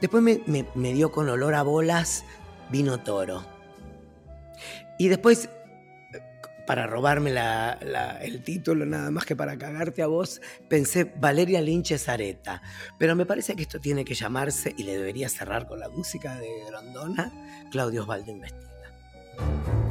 Después 0.00 0.22
me, 0.22 0.92
dio 0.92 1.10
con 1.10 1.28
olor 1.28 1.54
a 1.54 1.62
bolas 1.62 2.24
vino 2.70 3.00
toro. 3.00 3.44
Y 4.98 5.08
después, 5.08 5.48
eh, 6.12 6.20
para 6.66 6.86
robarme 6.86 7.34
el 8.22 8.42
título 8.42 8.84
nada 8.86 9.10
más 9.10 9.24
que 9.24 9.36
para 9.36 9.56
cagarte 9.56 10.02
a 10.02 10.06
vos, 10.06 10.40
pensé 10.68 11.12
Valeria 11.16 11.60
Lynch 11.60 11.96
Zareta. 11.98 12.62
Pero 12.98 13.16
me 13.16 13.26
parece 13.26 13.56
que 13.56 13.62
esto 13.62 13.80
tiene 13.80 14.04
que 14.04 14.14
llamarse, 14.14 14.74
y 14.76 14.82
le 14.82 14.96
debería 14.96 15.28
cerrar 15.28 15.66
con 15.66 15.80
la 15.80 15.88
música 15.88 16.36
de 16.36 16.64
Grondona, 16.66 17.32
Claudio 17.70 18.02
Osvaldo 18.02 18.30
Investiga. 18.30 19.83